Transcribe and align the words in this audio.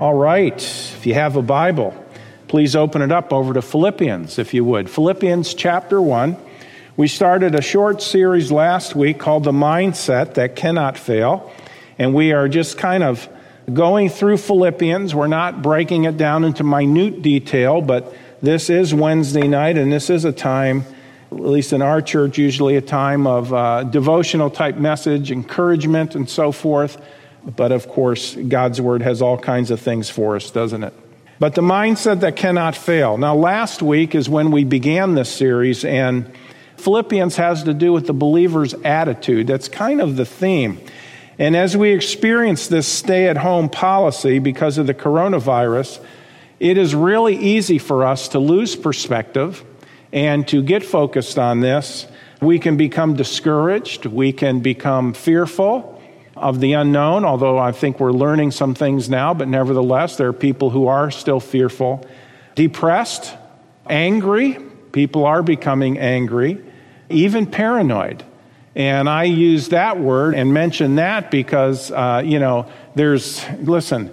All 0.00 0.14
right, 0.14 0.54
if 0.54 1.06
you 1.06 1.14
have 1.14 1.34
a 1.34 1.42
Bible, 1.42 1.92
please 2.46 2.76
open 2.76 3.02
it 3.02 3.10
up 3.10 3.32
over 3.32 3.52
to 3.52 3.60
Philippians, 3.60 4.38
if 4.38 4.54
you 4.54 4.64
would. 4.64 4.88
Philippians 4.88 5.54
chapter 5.54 6.00
1. 6.00 6.36
We 6.96 7.08
started 7.08 7.56
a 7.56 7.60
short 7.60 8.00
series 8.00 8.52
last 8.52 8.94
week 8.94 9.18
called 9.18 9.42
The 9.42 9.50
Mindset 9.50 10.34
That 10.34 10.54
Cannot 10.54 10.98
Fail, 10.98 11.52
and 11.98 12.14
we 12.14 12.30
are 12.30 12.48
just 12.48 12.78
kind 12.78 13.02
of 13.02 13.28
going 13.74 14.08
through 14.08 14.36
Philippians. 14.36 15.16
We're 15.16 15.26
not 15.26 15.62
breaking 15.62 16.04
it 16.04 16.16
down 16.16 16.44
into 16.44 16.62
minute 16.62 17.20
detail, 17.20 17.80
but 17.82 18.14
this 18.40 18.70
is 18.70 18.94
Wednesday 18.94 19.48
night, 19.48 19.76
and 19.76 19.92
this 19.92 20.10
is 20.10 20.24
a 20.24 20.32
time, 20.32 20.84
at 21.32 21.40
least 21.40 21.72
in 21.72 21.82
our 21.82 22.00
church, 22.00 22.38
usually 22.38 22.76
a 22.76 22.80
time 22.80 23.26
of 23.26 23.52
uh, 23.52 23.82
devotional 23.82 24.48
type 24.48 24.76
message, 24.76 25.32
encouragement, 25.32 26.14
and 26.14 26.30
so 26.30 26.52
forth. 26.52 27.02
But 27.56 27.72
of 27.72 27.88
course, 27.88 28.34
God's 28.34 28.80
Word 28.80 29.02
has 29.02 29.22
all 29.22 29.38
kinds 29.38 29.70
of 29.70 29.80
things 29.80 30.10
for 30.10 30.36
us, 30.36 30.50
doesn't 30.50 30.84
it? 30.84 30.92
But 31.40 31.54
the 31.54 31.62
mindset 31.62 32.20
that 32.20 32.36
cannot 32.36 32.76
fail. 32.76 33.16
Now, 33.16 33.34
last 33.34 33.80
week 33.80 34.14
is 34.14 34.28
when 34.28 34.50
we 34.50 34.64
began 34.64 35.14
this 35.14 35.30
series, 35.30 35.84
and 35.84 36.30
Philippians 36.76 37.36
has 37.36 37.62
to 37.62 37.74
do 37.74 37.92
with 37.92 38.06
the 38.06 38.12
believer's 38.12 38.74
attitude. 38.74 39.46
That's 39.46 39.68
kind 39.68 40.00
of 40.00 40.16
the 40.16 40.24
theme. 40.24 40.80
And 41.38 41.56
as 41.56 41.76
we 41.76 41.92
experience 41.92 42.66
this 42.66 42.88
stay 42.88 43.28
at 43.28 43.36
home 43.36 43.68
policy 43.68 44.40
because 44.40 44.76
of 44.76 44.86
the 44.88 44.94
coronavirus, 44.94 46.04
it 46.58 46.76
is 46.76 46.94
really 46.94 47.36
easy 47.36 47.78
for 47.78 48.04
us 48.04 48.28
to 48.28 48.40
lose 48.40 48.74
perspective 48.74 49.64
and 50.12 50.46
to 50.48 50.60
get 50.60 50.84
focused 50.84 51.38
on 51.38 51.60
this. 51.60 52.06
We 52.40 52.58
can 52.58 52.76
become 52.76 53.14
discouraged, 53.14 54.06
we 54.06 54.32
can 54.32 54.60
become 54.60 55.14
fearful 55.14 55.97
of 56.40 56.60
the 56.60 56.72
unknown, 56.74 57.24
although 57.24 57.58
I 57.58 57.72
think 57.72 58.00
we're 58.00 58.12
learning 58.12 58.52
some 58.52 58.74
things 58.74 59.08
now, 59.08 59.34
but 59.34 59.48
nevertheless, 59.48 60.16
there 60.16 60.28
are 60.28 60.32
people 60.32 60.70
who 60.70 60.88
are 60.88 61.10
still 61.10 61.40
fearful. 61.40 62.06
Depressed, 62.54 63.34
angry, 63.88 64.58
people 64.92 65.24
are 65.24 65.42
becoming 65.42 65.98
angry, 65.98 66.60
even 67.08 67.46
paranoid. 67.46 68.24
And 68.74 69.08
I 69.08 69.24
use 69.24 69.68
that 69.70 69.98
word 69.98 70.34
and 70.34 70.54
mention 70.54 70.96
that 70.96 71.30
because, 71.30 71.90
uh, 71.90 72.22
you 72.24 72.38
know, 72.38 72.70
there's, 72.94 73.44
listen, 73.60 74.12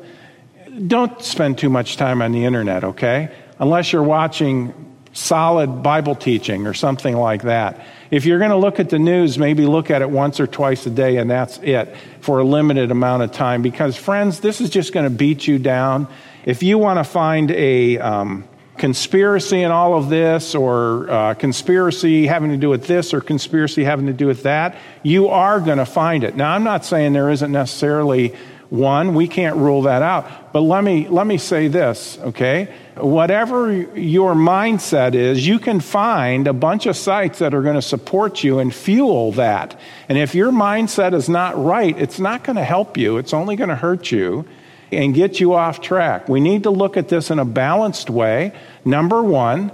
don't 0.87 1.21
spend 1.21 1.57
too 1.57 1.69
much 1.69 1.97
time 1.97 2.21
on 2.21 2.31
the 2.31 2.45
internet, 2.45 2.83
okay? 2.83 3.31
Unless 3.59 3.93
you're 3.93 4.03
watching 4.03 4.73
solid 5.13 5.83
Bible 5.83 6.15
teaching 6.15 6.67
or 6.67 6.73
something 6.73 7.15
like 7.15 7.43
that. 7.43 7.85
If 8.11 8.25
you're 8.25 8.39
going 8.39 8.51
to 8.51 8.57
look 8.57 8.79
at 8.79 8.89
the 8.89 8.99
news, 8.99 9.37
maybe 9.37 9.65
look 9.65 9.89
at 9.89 10.01
it 10.01 10.09
once 10.09 10.39
or 10.39 10.47
twice 10.47 10.85
a 10.85 10.89
day, 10.89 11.17
and 11.17 11.29
that's 11.29 11.57
it 11.59 11.95
for 12.21 12.39
a 12.39 12.43
limited 12.43 12.91
amount 12.91 13.23
of 13.23 13.31
time. 13.31 13.61
Because, 13.61 13.95
friends, 13.95 14.39
this 14.39 14.61
is 14.61 14.69
just 14.69 14.93
going 14.93 15.05
to 15.05 15.09
beat 15.09 15.47
you 15.47 15.57
down. 15.57 16.07
If 16.45 16.61
you 16.61 16.77
want 16.77 16.99
to 16.99 17.03
find 17.03 17.49
a 17.51 17.97
um, 17.97 18.43
conspiracy 18.77 19.63
in 19.63 19.71
all 19.71 19.97
of 19.97 20.09
this, 20.09 20.53
or 20.53 21.09
uh, 21.09 21.33
conspiracy 21.33 22.27
having 22.27 22.51
to 22.51 22.57
do 22.57 22.69
with 22.69 22.85
this, 22.85 23.13
or 23.13 23.21
conspiracy 23.21 23.83
having 23.83 24.05
to 24.05 24.13
do 24.13 24.27
with 24.27 24.43
that, 24.43 24.77
you 25.01 25.29
are 25.29 25.59
going 25.59 25.79
to 25.79 25.85
find 25.85 26.23
it. 26.23 26.35
Now, 26.35 26.53
I'm 26.53 26.63
not 26.63 26.85
saying 26.85 27.13
there 27.13 27.31
isn't 27.31 27.51
necessarily 27.51 28.35
one, 28.69 29.13
we 29.13 29.27
can't 29.27 29.55
rule 29.57 29.83
that 29.83 30.01
out. 30.01 30.53
But 30.53 30.61
let 30.61 30.83
me, 30.83 31.07
let 31.07 31.25
me 31.27 31.37
say 31.37 31.67
this, 31.67 32.17
okay? 32.19 32.73
Whatever 32.95 33.73
your 33.97 34.35
mindset 34.35 35.15
is, 35.15 35.45
you 35.45 35.59
can 35.59 35.81
find 35.81 36.47
a 36.47 36.53
bunch 36.53 36.85
of 36.85 36.95
sites 36.95 37.39
that 37.39 37.53
are 37.53 37.61
going 37.61 37.75
to 37.75 37.81
support 37.81 38.41
you 38.41 38.59
and 38.59 38.73
fuel 38.73 39.33
that. 39.33 39.77
And 40.07 40.17
if 40.17 40.33
your 40.33 40.51
mindset 40.51 41.13
is 41.13 41.27
not 41.27 41.61
right, 41.61 41.97
it's 41.97 42.19
not 42.19 42.45
going 42.45 42.55
to 42.55 42.63
help 42.63 42.97
you, 42.97 43.17
it's 43.17 43.33
only 43.33 43.57
going 43.57 43.69
to 43.69 43.75
hurt 43.75 44.11
you 44.11 44.47
and 44.93 45.13
get 45.13 45.41
you 45.41 45.55
off 45.55 45.81
track. 45.81 46.29
We 46.29 46.39
need 46.39 46.63
to 46.63 46.69
look 46.69 46.95
at 46.95 47.09
this 47.09 47.31
in 47.31 47.39
a 47.39 47.45
balanced 47.45 48.09
way. 48.09 48.53
Number 48.85 49.21
one, 49.21 49.71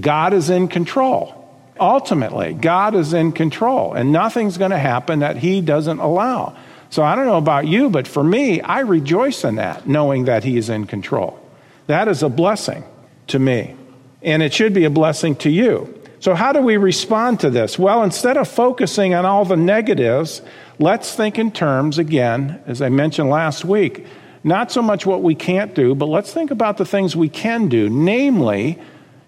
God 0.00 0.32
is 0.32 0.50
in 0.50 0.66
control. 0.66 1.44
Ultimately, 1.78 2.54
God 2.54 2.94
is 2.94 3.12
in 3.12 3.32
control, 3.32 3.92
and 3.92 4.10
nothing's 4.10 4.58
going 4.58 4.70
to 4.70 4.78
happen 4.78 5.20
that 5.20 5.36
He 5.36 5.60
doesn't 5.60 6.00
allow. 6.00 6.56
So 6.90 7.04
I 7.04 7.14
don't 7.14 7.26
know 7.26 7.36
about 7.36 7.66
you, 7.66 7.90
but 7.90 8.08
for 8.08 8.24
me, 8.24 8.60
I 8.60 8.80
rejoice 8.80 9.44
in 9.44 9.56
that, 9.56 9.86
knowing 9.86 10.24
that 10.24 10.42
He 10.42 10.56
is 10.56 10.68
in 10.68 10.86
control. 10.86 11.38
That 11.86 12.08
is 12.08 12.22
a 12.22 12.28
blessing 12.28 12.84
to 13.28 13.38
me, 13.38 13.76
and 14.22 14.42
it 14.42 14.52
should 14.52 14.74
be 14.74 14.84
a 14.84 14.90
blessing 14.90 15.36
to 15.36 15.50
you. 15.50 15.92
So, 16.20 16.34
how 16.34 16.52
do 16.52 16.60
we 16.60 16.76
respond 16.76 17.40
to 17.40 17.50
this? 17.50 17.78
Well, 17.78 18.02
instead 18.02 18.36
of 18.36 18.48
focusing 18.48 19.14
on 19.14 19.24
all 19.24 19.44
the 19.44 19.56
negatives, 19.56 20.42
let's 20.78 21.14
think 21.14 21.38
in 21.38 21.52
terms, 21.52 21.98
again, 21.98 22.60
as 22.66 22.82
I 22.82 22.88
mentioned 22.88 23.30
last 23.30 23.64
week, 23.64 24.06
not 24.42 24.72
so 24.72 24.80
much 24.80 25.04
what 25.06 25.22
we 25.22 25.34
can't 25.34 25.74
do, 25.74 25.94
but 25.94 26.06
let's 26.06 26.32
think 26.32 26.50
about 26.50 26.78
the 26.78 26.84
things 26.84 27.14
we 27.14 27.28
can 27.28 27.68
do. 27.68 27.88
Namely, 27.88 28.78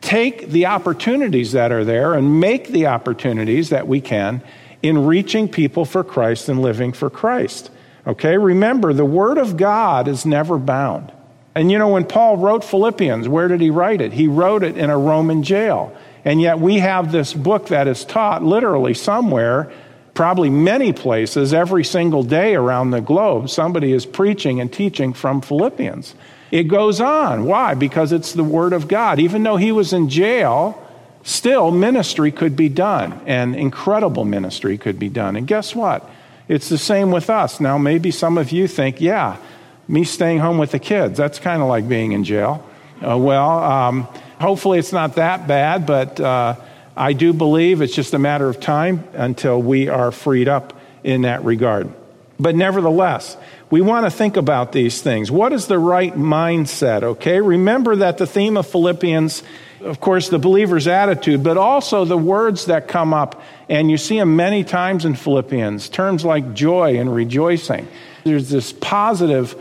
take 0.01 0.49
the 0.49 0.67
opportunities 0.67 1.53
that 1.53 1.73
are 1.73 1.85
there 1.85 2.15
and 2.15 2.41
make 2.41 2.69
the 2.69 2.87
opportunities 2.87 3.71
that 3.71 3.87
we 3.87 4.01
can 4.01 4.43
in 4.83 5.07
reaching 5.07 5.49
people 5.49 5.85
for 5.85 6.05
Christ 6.05 6.49
and 6.49 6.63
living 6.63 6.93
for 6.93 7.11
Christ. 7.11 7.71
Okay, 8.07 8.39
remember, 8.39 8.93
the 8.93 9.05
Word 9.05 9.39
of 9.39 9.57
God 9.57 10.09
is 10.09 10.25
never 10.25 10.57
bound. 10.57 11.13
And 11.59 11.73
you 11.73 11.79
know, 11.79 11.89
when 11.89 12.05
Paul 12.05 12.37
wrote 12.37 12.63
Philippians, 12.63 13.27
where 13.27 13.49
did 13.49 13.61
he 13.61 13.71
write 13.71 14.01
it? 14.01 14.13
He 14.13 14.29
wrote 14.29 14.63
it 14.63 14.79
in 14.79 14.91
a 14.91 14.97
Roman 14.97 15.43
jail. 15.43 15.93
And 16.25 16.41
yet 16.41 16.61
we 16.61 16.79
have 16.79 17.11
this 17.11 17.35
book 17.35 17.67
that 17.69 17.89
is 17.89 18.05
taught 18.05 18.45
literally 18.45 18.95
somewhere, 18.95 19.69
probably 20.15 20.51
many 20.51 20.93
places, 20.93 21.53
every 21.53 21.83
single 21.83 22.23
day 22.23 22.55
around 22.55 22.93
the 22.93 23.01
globe. 23.01 23.51
Somebody 23.51 23.93
is 23.93 24.07
preaching 24.07 24.61
and 24.61 24.73
teaching 24.73 25.13
from 25.13 25.41
Philippians. 25.41 26.15
It 26.53 26.69
goes 26.69 27.01
on. 27.01 27.45
Why? 27.45 27.75
Because 27.75 28.13
it's 28.13 28.35
the 28.35 28.45
Word 28.45 28.73
of 28.73 28.87
God. 28.87 29.19
Even 29.19 29.43
though 29.43 29.57
he 29.57 29.73
was 29.73 29.93
in 29.93 30.09
jail, 30.09 30.81
still 31.25 31.73
ministry 31.73 32.31
could 32.31 32.55
be 32.55 32.69
done, 32.69 33.21
and 33.27 33.57
incredible 33.57 34.25
ministry 34.25 34.79
could 34.79 35.01
be 35.01 35.09
done. 35.09 35.35
And 35.35 35.45
guess 35.45 35.75
what? 35.75 36.09
It's 36.47 36.69
the 36.69 36.79
same 36.79 37.11
with 37.11 37.29
us. 37.29 37.59
Now, 37.59 37.79
maybe 37.79 38.13
some 38.13 38.39
of 38.39 38.53
you 38.53 38.69
think, 38.69 39.01
yeah, 39.01 39.39
me 39.89 40.05
staying 40.05 40.39
home 40.39 40.59
with 40.59 40.71
the 40.71 40.79
kids, 40.79 41.17
that's 41.17 41.39
kind 41.39 41.63
of 41.63 41.69
like 41.69 41.89
being 41.89 42.13
in 42.13 42.25
jail. 42.25 42.65
Uh, 43.03 43.17
well, 43.17 43.59
um, 43.63 44.03
hopefully 44.41 44.79
it's 44.79 44.93
not 44.93 45.15
that 45.15 45.49
bad, 45.49 45.87
but 45.87 46.21
uh, 46.21 46.57
I 46.97 47.13
do 47.15 47.33
believe 47.33 47.81
it's 47.81 47.95
just 47.95 48.15
a 48.15 48.19
matter 48.19 48.49
of 48.49 48.61
time 48.61 49.05
until 49.15 49.61
we 49.61 49.89
are 49.89 50.13
freed 50.13 50.49
up 50.49 50.79
in 51.03 51.23
that 51.23 51.45
regard. 51.45 51.93
But 52.39 52.55
nevertheless, 52.55 53.37
we 53.71 53.81
want 53.81 54.07
to 54.07 54.11
think 54.11 54.37
about 54.37 54.73
these 54.73 55.03
things. 55.03 55.31
What 55.31 55.53
is 55.53 55.67
the 55.67 55.79
right 55.79 56.15
mindset, 56.15 57.03
okay? 57.03 57.41
Remember 57.41 57.97
that 57.97 58.19
the 58.19 58.27
theme 58.27 58.57
of 58.57 58.67
Philippians 58.67 59.43
of 59.81 60.01
course, 60.01 60.29
the 60.29 60.39
believer's 60.39 60.89
attitude, 60.89 61.43
but 61.43 61.57
also 61.57 62.05
the 62.05 62.19
words 62.19 62.67
that 62.67 62.89
come 62.89 63.15
up. 63.15 63.41
And 63.69 63.91
you 63.91 63.97
see 63.97 64.19
them 64.19 64.37
many 64.37 64.65
times 64.65 65.05
in 65.05 65.15
Philippians, 65.15 65.89
terms 65.89 66.25
like 66.25 66.55
joy 66.55 66.99
and 66.99 67.15
rejoicing. 67.15 67.87
There's 68.25 68.49
this 68.49 68.73
positive 68.73 69.55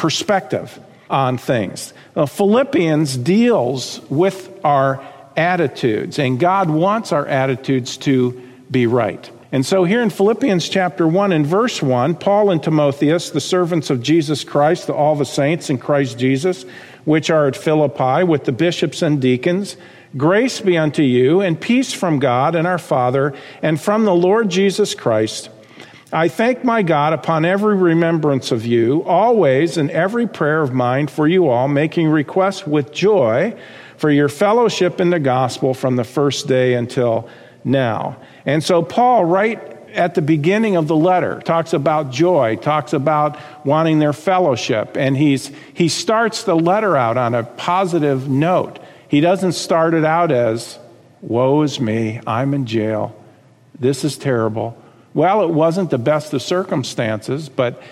perspective 0.00 0.80
on 1.10 1.36
things. 1.36 1.92
Well, 2.14 2.26
Philippians 2.26 3.18
deals 3.18 4.00
with 4.08 4.50
our 4.64 5.06
attitudes, 5.36 6.18
and 6.18 6.40
God 6.40 6.70
wants 6.70 7.12
our 7.12 7.26
attitudes 7.26 7.98
to 7.98 8.40
be 8.70 8.86
right. 8.86 9.30
And 9.52 9.66
so, 9.66 9.84
here 9.84 10.00
in 10.00 10.08
Philippians 10.08 10.70
chapter 10.70 11.06
1 11.06 11.32
and 11.32 11.46
verse 11.46 11.82
1, 11.82 12.14
Paul 12.14 12.50
and 12.50 12.62
Timotheus, 12.62 13.28
the 13.28 13.42
servants 13.42 13.90
of 13.90 14.02
Jesus 14.02 14.42
Christ, 14.42 14.88
all 14.88 15.16
the 15.16 15.26
saints 15.26 15.68
in 15.68 15.76
Christ 15.76 16.18
Jesus, 16.18 16.64
which 17.04 17.28
are 17.28 17.46
at 17.46 17.54
Philippi, 17.54 18.24
with 18.24 18.44
the 18.44 18.52
bishops 18.52 19.02
and 19.02 19.20
deacons. 19.20 19.76
Grace 20.16 20.62
be 20.62 20.78
unto 20.78 21.02
you, 21.02 21.42
and 21.42 21.60
peace 21.60 21.92
from 21.92 22.20
God 22.20 22.54
and 22.54 22.66
our 22.66 22.78
Father, 22.78 23.34
and 23.60 23.78
from 23.78 24.06
the 24.06 24.14
Lord 24.14 24.48
Jesus 24.48 24.94
Christ. 24.94 25.50
I 26.12 26.26
thank 26.26 26.64
my 26.64 26.82
God 26.82 27.12
upon 27.12 27.44
every 27.44 27.76
remembrance 27.76 28.50
of 28.50 28.66
you, 28.66 29.04
always 29.04 29.76
in 29.76 29.90
every 29.90 30.26
prayer 30.26 30.60
of 30.60 30.72
mine 30.72 31.06
for 31.06 31.28
you 31.28 31.48
all, 31.48 31.68
making 31.68 32.08
requests 32.08 32.66
with 32.66 32.92
joy 32.92 33.56
for 33.96 34.10
your 34.10 34.28
fellowship 34.28 35.00
in 35.00 35.10
the 35.10 35.20
gospel 35.20 35.72
from 35.72 35.94
the 35.94 36.02
first 36.02 36.48
day 36.48 36.74
until 36.74 37.28
now. 37.62 38.16
And 38.44 38.64
so, 38.64 38.82
Paul, 38.82 39.24
right 39.24 39.60
at 39.94 40.16
the 40.16 40.22
beginning 40.22 40.74
of 40.74 40.88
the 40.88 40.96
letter 40.96 41.40
talks 41.44 41.72
about 41.72 42.10
joy 42.10 42.56
talks 42.56 42.92
about 42.92 43.36
wanting 43.66 43.98
their 43.98 44.12
fellowship 44.12 44.96
and 44.96 45.16
he's 45.16 45.50
he 45.74 45.88
starts 45.88 46.44
the 46.44 46.54
letter 46.54 46.96
out 46.96 47.16
on 47.16 47.34
a 47.34 47.42
positive 47.42 48.28
note. 48.28 48.78
He 49.08 49.20
doesn't 49.20 49.52
start 49.52 49.94
it 49.94 50.04
out 50.04 50.30
as 50.30 50.78
woe 51.22 51.62
is 51.62 51.80
me 51.80 52.20
i'm 52.24 52.54
in 52.54 52.66
jail. 52.66 53.16
This 53.80 54.04
is 54.04 54.16
terrible 54.16 54.80
well 55.14 55.42
it 55.42 55.50
wasn't 55.50 55.90
the 55.90 55.98
best 55.98 56.32
of 56.32 56.42
circumstances 56.42 57.48
but 57.48 57.82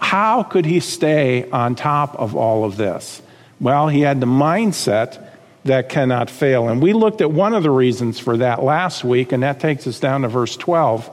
how 0.00 0.42
could 0.42 0.64
he 0.64 0.80
stay 0.80 1.48
on 1.50 1.74
top 1.74 2.14
of 2.16 2.36
all 2.36 2.64
of 2.64 2.76
this? 2.76 3.20
Well 3.60 3.88
he 3.88 4.00
had 4.00 4.20
the 4.20 4.26
mindset 4.26 5.24
that 5.64 5.88
cannot 5.88 6.30
fail. 6.30 6.68
And 6.68 6.80
we 6.80 6.92
looked 6.92 7.20
at 7.20 7.32
one 7.32 7.52
of 7.52 7.62
the 7.62 7.70
reasons 7.70 8.18
for 8.18 8.36
that 8.36 8.62
last 8.62 9.04
week 9.04 9.32
and 9.32 9.42
that 9.42 9.60
takes 9.60 9.86
us 9.86 9.98
down 9.98 10.22
to 10.22 10.28
verse 10.28 10.56
12 10.56 11.10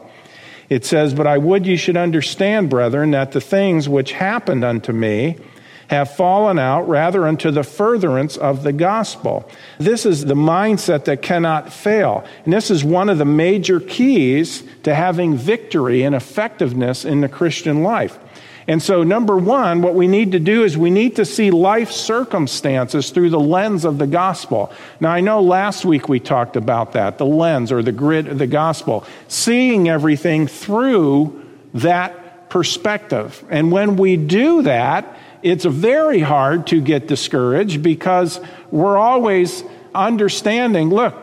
it 0.70 0.86
says, 0.86 1.14
But 1.14 1.28
I 1.28 1.38
would 1.38 1.68
you 1.68 1.78
should 1.78 1.98
understand, 1.98 2.70
brethren, 2.70 3.12
that 3.12 3.32
the 3.32 3.42
things 3.42 3.88
which 3.88 4.12
happened 4.12 4.64
unto 4.64 4.92
me 4.92 5.38
have 5.90 6.16
fallen 6.16 6.58
out 6.58 6.88
rather 6.88 7.28
unto 7.28 7.52
the 7.52 7.64
furtherance 7.64 8.38
of 8.38 8.64
the 8.64 8.74
gospel. 8.74 9.50
This 9.78 10.06
is 10.06 10.26
the 10.26 10.36
mindset 10.36 11.06
that 11.06 11.22
cannot 11.22 11.72
fail. 11.72 12.26
And 12.44 12.54
this 12.54 12.72
is 12.72 12.84
one 12.84 13.10
of 13.10 13.18
the 13.18 13.26
major 13.26 13.80
keys 13.80 14.64
to 14.84 14.96
having 14.96 15.36
victory 15.36 16.04
and 16.04 16.16
effectiveness 16.16 17.06
in 17.06 17.22
the 17.22 17.30
Christian 17.30 17.84
life. 17.84 18.18
And 18.68 18.82
so, 18.82 19.04
number 19.04 19.38
one, 19.38 19.84
what 19.84 19.94
we 19.94 20.08
need 20.08 20.32
to 20.32 20.40
do 20.40 20.64
is 20.64 20.76
we 20.76 20.90
need 20.90 21.18
to 21.18 21.26
see 21.26 21.52
life 21.52 21.92
circumstances 21.92 23.12
through 23.12 23.30
the 23.30 23.40
lens 23.40 23.86
of 23.86 24.00
the 24.00 24.08
gospel. 24.08 24.74
Now, 25.00 25.12
I 25.12 25.22
know 25.22 25.40
last 25.42 25.86
week 25.86 26.10
we 26.10 26.20
talked 26.20 26.56
about 26.56 26.94
that, 26.94 27.20
the 27.20 27.28
lens 27.28 27.72
or 27.72 27.84
the 27.84 27.92
grid 27.92 28.28
of 28.28 28.40
the 28.40 28.48
gospel, 28.48 29.06
seeing 29.28 29.88
everything 29.88 30.48
through 30.48 31.44
that 31.76 32.50
perspective. 32.50 33.44
And 33.52 33.72
when 33.72 33.98
we 33.98 34.18
do 34.18 34.64
that, 34.64 35.16
it's 35.46 35.64
very 35.64 36.20
hard 36.20 36.68
to 36.68 36.82
get 36.82 37.08
discouraged 37.08 37.84
because 37.84 38.40
we're 38.72 38.98
always 38.98 39.64
understanding 39.94 40.90
look, 40.90 41.16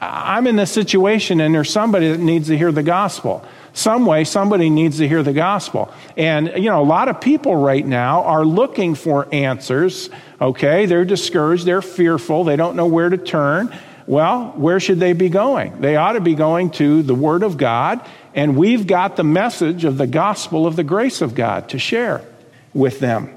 I'm 0.00 0.46
in 0.46 0.56
this 0.56 0.72
situation 0.72 1.40
and 1.40 1.54
there's 1.54 1.70
somebody 1.70 2.10
that 2.10 2.18
needs 2.18 2.48
to 2.48 2.56
hear 2.56 2.72
the 2.72 2.82
gospel 2.82 3.46
some 3.76 4.06
way 4.06 4.24
somebody 4.24 4.70
needs 4.70 4.96
to 4.96 5.06
hear 5.06 5.22
the 5.22 5.34
gospel. 5.34 5.92
And, 6.16 6.50
you 6.56 6.70
know, 6.70 6.80
a 6.80 6.82
lot 6.82 7.08
of 7.08 7.20
people 7.20 7.54
right 7.54 7.86
now 7.86 8.22
are 8.22 8.42
looking 8.42 8.94
for 8.94 9.28
answers, 9.32 10.08
okay? 10.40 10.86
They're 10.86 11.04
discouraged, 11.04 11.66
they're 11.66 11.82
fearful, 11.82 12.44
they 12.44 12.56
don't 12.56 12.74
know 12.74 12.86
where 12.86 13.10
to 13.10 13.18
turn. 13.18 13.76
Well, 14.06 14.54
where 14.56 14.80
should 14.80 14.98
they 14.98 15.12
be 15.12 15.28
going? 15.28 15.82
They 15.82 15.96
ought 15.96 16.12
to 16.12 16.22
be 16.22 16.34
going 16.34 16.70
to 16.70 17.02
the 17.02 17.14
Word 17.14 17.42
of 17.42 17.58
God, 17.58 18.00
and 18.34 18.56
we've 18.56 18.86
got 18.86 19.16
the 19.16 19.24
message 19.24 19.84
of 19.84 19.98
the 19.98 20.06
gospel 20.06 20.66
of 20.66 20.76
the 20.76 20.84
grace 20.84 21.20
of 21.20 21.34
God 21.34 21.68
to 21.68 21.78
share 21.78 22.22
with 22.72 22.98
them. 22.98 23.35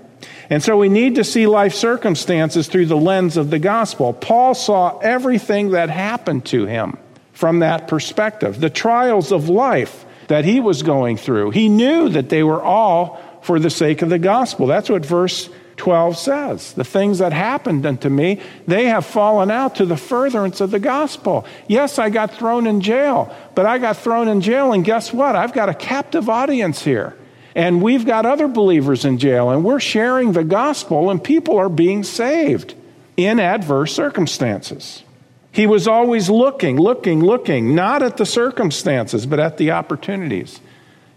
And 0.50 0.64
so 0.64 0.78
we 0.78 0.90
need 0.90 1.16
to 1.16 1.24
see 1.24 1.46
life 1.46 1.76
circumstances 1.76 2.68
through 2.68 2.88
the 2.88 2.98
lens 2.98 3.38
of 3.38 3.52
the 3.52 3.60
gospel. 3.60 4.14
Paul 4.14 4.56
saw 4.56 4.98
everything 5.00 5.72
that 5.72 5.90
happened 5.90 6.46
to 6.46 6.66
him 6.66 6.98
from 7.34 7.60
that 7.60 7.88
perspective. 7.88 8.60
The 8.60 8.70
trials 8.70 9.32
of 9.32 9.48
life 9.48 10.06
that 10.28 10.46
he 10.46 10.60
was 10.60 10.84
going 10.84 11.18
through. 11.18 11.52
He 11.52 11.70
knew 11.70 12.10
that 12.10 12.30
they 12.30 12.44
were 12.44 12.62
all 12.62 13.22
for 13.42 13.60
the 13.60 13.70
sake 13.70 14.02
of 14.02 14.10
the 14.10 14.20
gospel. 14.20 14.68
That's 14.68 14.90
what 14.90 15.06
verse 15.06 15.50
12 15.78 16.18
says. 16.18 16.74
The 16.74 16.84
things 16.84 17.20
that 17.20 17.32
happened 17.32 17.86
unto 17.86 18.10
me, 18.10 18.42
they 18.68 18.86
have 18.86 19.06
fallen 19.06 19.50
out 19.50 19.76
to 19.76 19.86
the 19.86 19.98
furtherance 19.98 20.62
of 20.62 20.72
the 20.72 20.80
gospel. 20.80 21.46
Yes, 21.68 21.98
I 21.98 22.10
got 22.10 22.36
thrown 22.36 22.68
in 22.68 22.82
jail, 22.82 23.34
but 23.56 23.66
I 23.66 23.78
got 23.78 23.98
thrown 23.98 24.28
in 24.28 24.42
jail, 24.42 24.74
and 24.74 24.84
guess 24.84 25.14
what? 25.14 25.36
I've 25.36 25.54
got 25.54 25.70
a 25.70 25.74
captive 25.74 26.30
audience 26.30 26.84
here. 26.84 27.16
And 27.56 27.82
we've 27.82 28.06
got 28.06 28.26
other 28.26 28.48
believers 28.48 29.06
in 29.06 29.18
jail, 29.18 29.50
and 29.50 29.64
we're 29.64 29.80
sharing 29.80 30.34
the 30.34 30.44
gospel, 30.44 31.10
and 31.10 31.24
people 31.24 31.58
are 31.58 31.70
being 31.70 32.04
saved 32.04 32.76
in 33.18 33.40
adverse 33.40 33.94
circumstances. 33.94 35.04
He 35.52 35.66
was 35.66 35.88
always 35.88 36.30
looking, 36.30 36.78
looking, 36.78 37.24
looking, 37.24 37.74
not 37.74 38.04
at 38.04 38.18
the 38.18 38.26
circumstances, 38.26 39.26
but 39.26 39.40
at 39.40 39.58
the 39.58 39.72
opportunities 39.72 40.60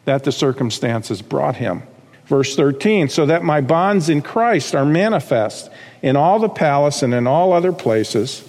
that 0.04 0.24
the 0.24 0.32
circumstances 0.32 1.22
brought 1.22 1.56
him. 1.56 1.82
Verse 2.26 2.56
13, 2.56 3.08
so 3.08 3.26
that 3.26 3.42
my 3.42 3.60
bonds 3.60 4.08
in 4.08 4.22
Christ 4.22 4.74
are 4.74 4.86
manifest 4.86 5.70
in 6.00 6.16
all 6.16 6.38
the 6.38 6.48
palace 6.48 7.02
and 7.02 7.12
in 7.12 7.26
all 7.26 7.52
other 7.52 7.72
places. 7.72 8.48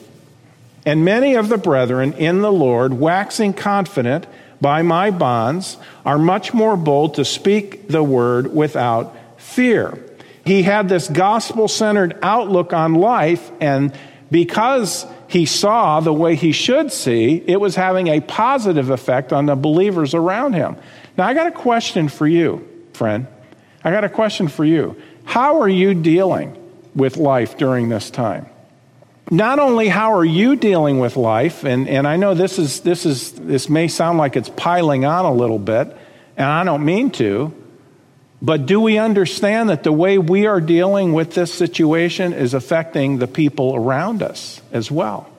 And 0.86 1.04
many 1.04 1.36
of 1.36 1.50
the 1.50 1.58
brethren 1.58 2.14
in 2.14 2.42
the 2.42 2.52
Lord, 2.52 2.94
waxing 2.94 3.54
confident 3.54 4.26
by 4.64 4.82
my 4.82 5.12
bonds, 5.12 5.78
are 6.06 6.18
much 6.18 6.54
more 6.54 6.76
bold 6.76 7.16
to 7.16 7.26
speak 7.26 7.90
the 7.90 8.02
word 8.02 8.52
without 8.52 9.16
fear. 9.38 10.00
He 10.46 10.64
had 10.64 10.90
this 10.90 11.08
gospel 11.08 11.68
centered 11.68 12.18
outlook 12.24 12.74
on 12.74 12.96
life, 12.96 13.52
and 13.62 13.96
because 14.32 15.06
he 15.28 15.46
saw 15.46 16.00
the 16.00 16.14
way 16.14 16.36
he 16.36 16.52
should 16.52 16.92
see, 16.92 17.44
it 17.46 17.60
was 17.60 17.76
having 17.76 18.08
a 18.08 18.22
positive 18.22 18.90
effect 18.90 19.32
on 19.32 19.46
the 19.46 19.56
believers 19.56 20.14
around 20.14 20.54
him. 20.54 20.78
Now, 21.18 21.28
I 21.28 21.34
got 21.34 21.48
a 21.48 21.52
question 21.52 22.08
for 22.08 22.26
you, 22.26 22.68
friend. 22.94 23.28
I 23.84 23.92
got 23.92 24.04
a 24.04 24.10
question 24.10 24.48
for 24.48 24.66
you. 24.66 24.96
How 25.26 25.62
are 25.62 25.70
you 25.70 25.94
dealing 25.94 26.58
with 26.96 27.18
life 27.18 27.58
during 27.58 27.90
this 27.90 28.10
time? 28.10 28.48
Not 29.32 29.60
only 29.60 29.88
how 29.88 30.14
are 30.14 30.26
you 30.26 30.56
dealing 30.56 31.00
with 31.00 31.16
life, 31.16 31.64
and, 31.64 31.88
and 31.88 32.08
I 32.08 32.18
know 32.18 32.34
this 32.34 32.60
is 32.60 32.82
this 32.82 33.06
is 33.06 33.32
this 33.32 33.70
may 33.70 33.88
sound 33.88 34.18
like 34.18 34.36
it's 34.36 34.50
piling 34.50 35.06
on 35.06 35.26
a 35.26 35.34
little 35.34 35.60
bit, 35.60 35.96
and 36.36 36.46
I 36.46 36.64
don't 36.64 36.84
mean 36.84 37.10
to, 37.12 37.54
but 38.42 38.66
do 38.66 38.82
we 38.82 38.98
understand 38.98 39.70
that 39.70 39.84
the 39.84 39.94
way 39.94 40.18
we 40.18 40.46
are 40.48 40.60
dealing 40.60 41.14
with 41.14 41.34
this 41.34 41.54
situation 41.54 42.34
is 42.34 42.54
affecting 42.54 43.18
the 43.20 43.28
people 43.28 43.74
around 43.74 44.22
us 44.22 44.62
as 44.74 44.92
well? 44.92 45.30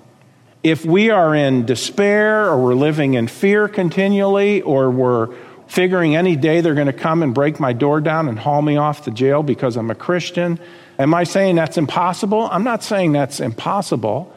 If 0.63 0.87
we 0.87 1.11
are 1.11 1.35
in 1.35 1.67
despair 1.67 2.47
or 2.47 2.63
we're 2.63 2.75
living 2.75 3.13
in 3.13 3.29
fear 3.29 3.69
continually 3.69 4.63
or 4.63 4.91
we're 4.91 5.35
figuring 5.67 6.17
any 6.17 6.37
day 6.37 6.63
they're 6.63 6.75
going 6.75 6.87
to 6.87 6.95
come 6.95 7.23
and 7.23 7.35
break 7.35 7.61
my 7.61 7.75
door 7.75 8.01
down 8.01 8.29
and 8.29 8.39
haul 8.39 8.63
me 8.63 8.79
off 8.79 9.05
to 9.05 9.11
jail 9.11 9.43
because 9.43 9.77
I'm 9.77 9.91
a 9.91 9.95
Christian, 9.95 10.59
am 10.99 11.15
I 11.15 11.25
saying 11.25 11.57
that's 11.57 11.77
impossible? 11.79 12.49
I'm 12.51 12.65
not 12.65 12.83
saying 12.83 13.13
that's 13.13 13.41
impossible, 13.41 14.35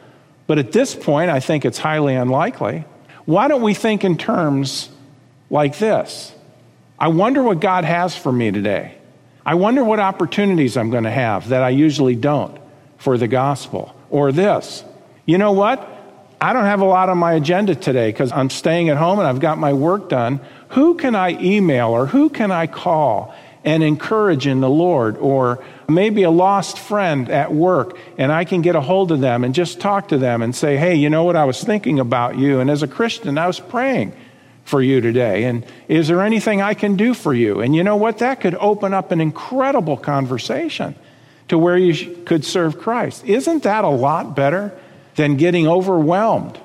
but 0.48 0.58
at 0.58 0.72
this 0.72 0.96
point, 0.96 1.30
I 1.30 1.40
think 1.40 1.66
it's 1.66 1.78
highly 1.78 2.16
unlikely. 2.16 2.86
Why 3.26 3.48
don't 3.48 3.62
we 3.62 3.74
think 3.74 4.04
in 4.04 4.18
terms 4.18 4.90
like 5.50 5.78
this? 5.78 6.34
I 7.00 7.10
wonder 7.10 7.44
what 7.44 7.60
God 7.60 7.84
has 7.84 8.16
for 8.16 8.32
me 8.32 8.52
today. 8.52 8.96
I 9.46 9.56
wonder 9.56 9.84
what 9.84 10.00
opportunities 10.00 10.76
I'm 10.76 10.90
going 10.90 11.04
to 11.04 11.12
have 11.12 11.50
that 11.50 11.64
I 11.64 11.70
usually 11.70 12.16
don't 12.16 12.58
for 12.98 13.18
the 13.18 13.28
gospel. 13.28 13.96
Or 14.10 14.32
this, 14.32 14.84
you 15.26 15.38
know 15.38 15.52
what? 15.52 15.88
I 16.40 16.54
don't 16.54 16.66
have 16.66 16.82
a 16.82 16.86
lot 16.86 17.10
on 17.10 17.18
my 17.18 17.34
agenda 17.34 17.76
today 17.76 18.12
because 18.12 18.32
I'm 18.32 18.50
staying 18.50 18.90
at 18.90 18.98
home 18.98 19.20
and 19.20 19.28
I've 19.28 19.40
got 19.40 19.58
my 19.58 19.74
work 19.74 20.10
done. 20.10 20.40
Who 20.70 20.96
can 20.96 21.16
I 21.16 21.32
email 21.42 21.90
or 21.90 22.06
who 22.06 22.30
can 22.30 22.52
I 22.52 22.68
call 22.68 23.34
and 23.64 23.84
encourage 23.84 24.48
in 24.48 24.60
the 24.60 24.70
Lord? 24.70 25.18
Or 25.18 25.64
maybe 25.90 26.24
a 26.24 26.32
lost 26.32 26.78
friend 26.78 27.30
at 27.30 27.54
work 27.54 27.98
and 28.18 28.32
I 28.32 28.44
can 28.44 28.62
get 28.62 28.76
a 28.76 28.82
hold 28.82 29.12
of 29.12 29.22
them 29.22 29.44
and 29.44 29.56
just 29.56 29.80
talk 29.80 30.10
to 30.10 30.18
them 30.18 30.42
and 30.42 30.56
say, 30.56 30.78
hey, 30.78 30.96
you 30.96 31.10
know 31.10 31.24
what? 31.24 31.36
I 31.36 31.46
was 31.46 31.64
thinking 31.64 32.00
about 32.00 32.38
you. 32.38 32.60
And 32.60 32.70
as 32.70 32.84
a 32.84 32.88
Christian, 32.88 33.38
I 33.38 33.48
was 33.48 33.60
praying 33.60 34.14
for 34.68 34.82
you 34.82 35.00
today? 35.00 35.46
And 35.46 35.66
is 35.88 36.10
there 36.10 36.22
anything 36.22 36.62
I 36.62 36.74
can 36.74 36.98
do 36.98 37.14
for 37.14 37.34
you? 37.34 37.62
And 37.62 37.74
you 37.74 37.84
know 37.84 37.96
what? 37.96 38.18
That 38.18 38.42
could 38.42 38.56
open 38.56 38.94
up 38.94 39.12
an 39.12 39.22
incredible 39.22 39.96
conversation 39.96 40.94
to 41.48 41.58
where 41.58 41.78
you 41.78 42.18
could 42.26 42.44
serve 42.44 42.78
Christ. 42.78 43.24
Isn't 43.24 43.64
that 43.64 43.86
a 43.86 43.90
lot 43.90 44.36
better 44.36 44.78
than 45.16 45.38
getting 45.38 45.68
overwhelmed 45.68 46.60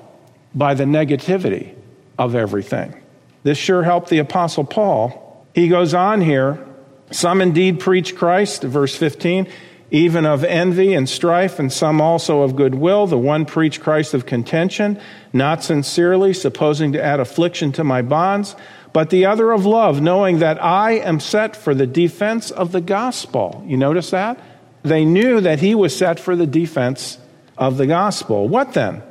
by 0.52 0.74
the 0.74 0.82
negativity 0.82 1.74
of 2.18 2.34
everything? 2.34 3.00
This 3.44 3.56
sure 3.56 3.84
helped 3.84 4.10
the 4.10 4.18
Apostle 4.18 4.64
Paul. 4.64 5.46
He 5.54 5.68
goes 5.68 5.94
on 5.94 6.20
here. 6.20 6.66
Some 7.12 7.40
indeed 7.40 7.80
preach 7.80 8.16
Christ, 8.16 8.62
verse 8.62 8.96
15 8.96 9.46
even 9.92 10.24
of 10.24 10.42
envy 10.42 10.94
and 10.94 11.06
strife, 11.06 11.58
and 11.58 11.70
some 11.70 12.00
also 12.00 12.40
of 12.40 12.56
goodwill. 12.56 13.06
The 13.06 13.18
one 13.18 13.44
preach 13.44 13.78
Christ 13.78 14.14
of 14.14 14.24
contention, 14.24 14.98
not 15.34 15.62
sincerely, 15.62 16.32
supposing 16.32 16.92
to 16.94 17.02
add 17.02 17.20
affliction 17.20 17.72
to 17.72 17.84
my 17.84 18.00
bonds, 18.00 18.56
but 18.94 19.10
the 19.10 19.26
other 19.26 19.52
of 19.52 19.66
love, 19.66 20.00
knowing 20.00 20.38
that 20.38 20.62
I 20.64 20.92
am 20.92 21.20
set 21.20 21.54
for 21.54 21.74
the 21.74 21.86
defense 21.86 22.50
of 22.50 22.72
the 22.72 22.80
gospel. 22.80 23.62
You 23.66 23.76
notice 23.76 24.10
that? 24.10 24.40
They 24.82 25.04
knew 25.04 25.42
that 25.42 25.60
he 25.60 25.74
was 25.74 25.94
set 25.94 26.18
for 26.18 26.36
the 26.36 26.46
defense 26.46 27.18
of 27.58 27.76
the 27.76 27.86
gospel. 27.86 28.48
What 28.48 28.72
then? 28.72 29.02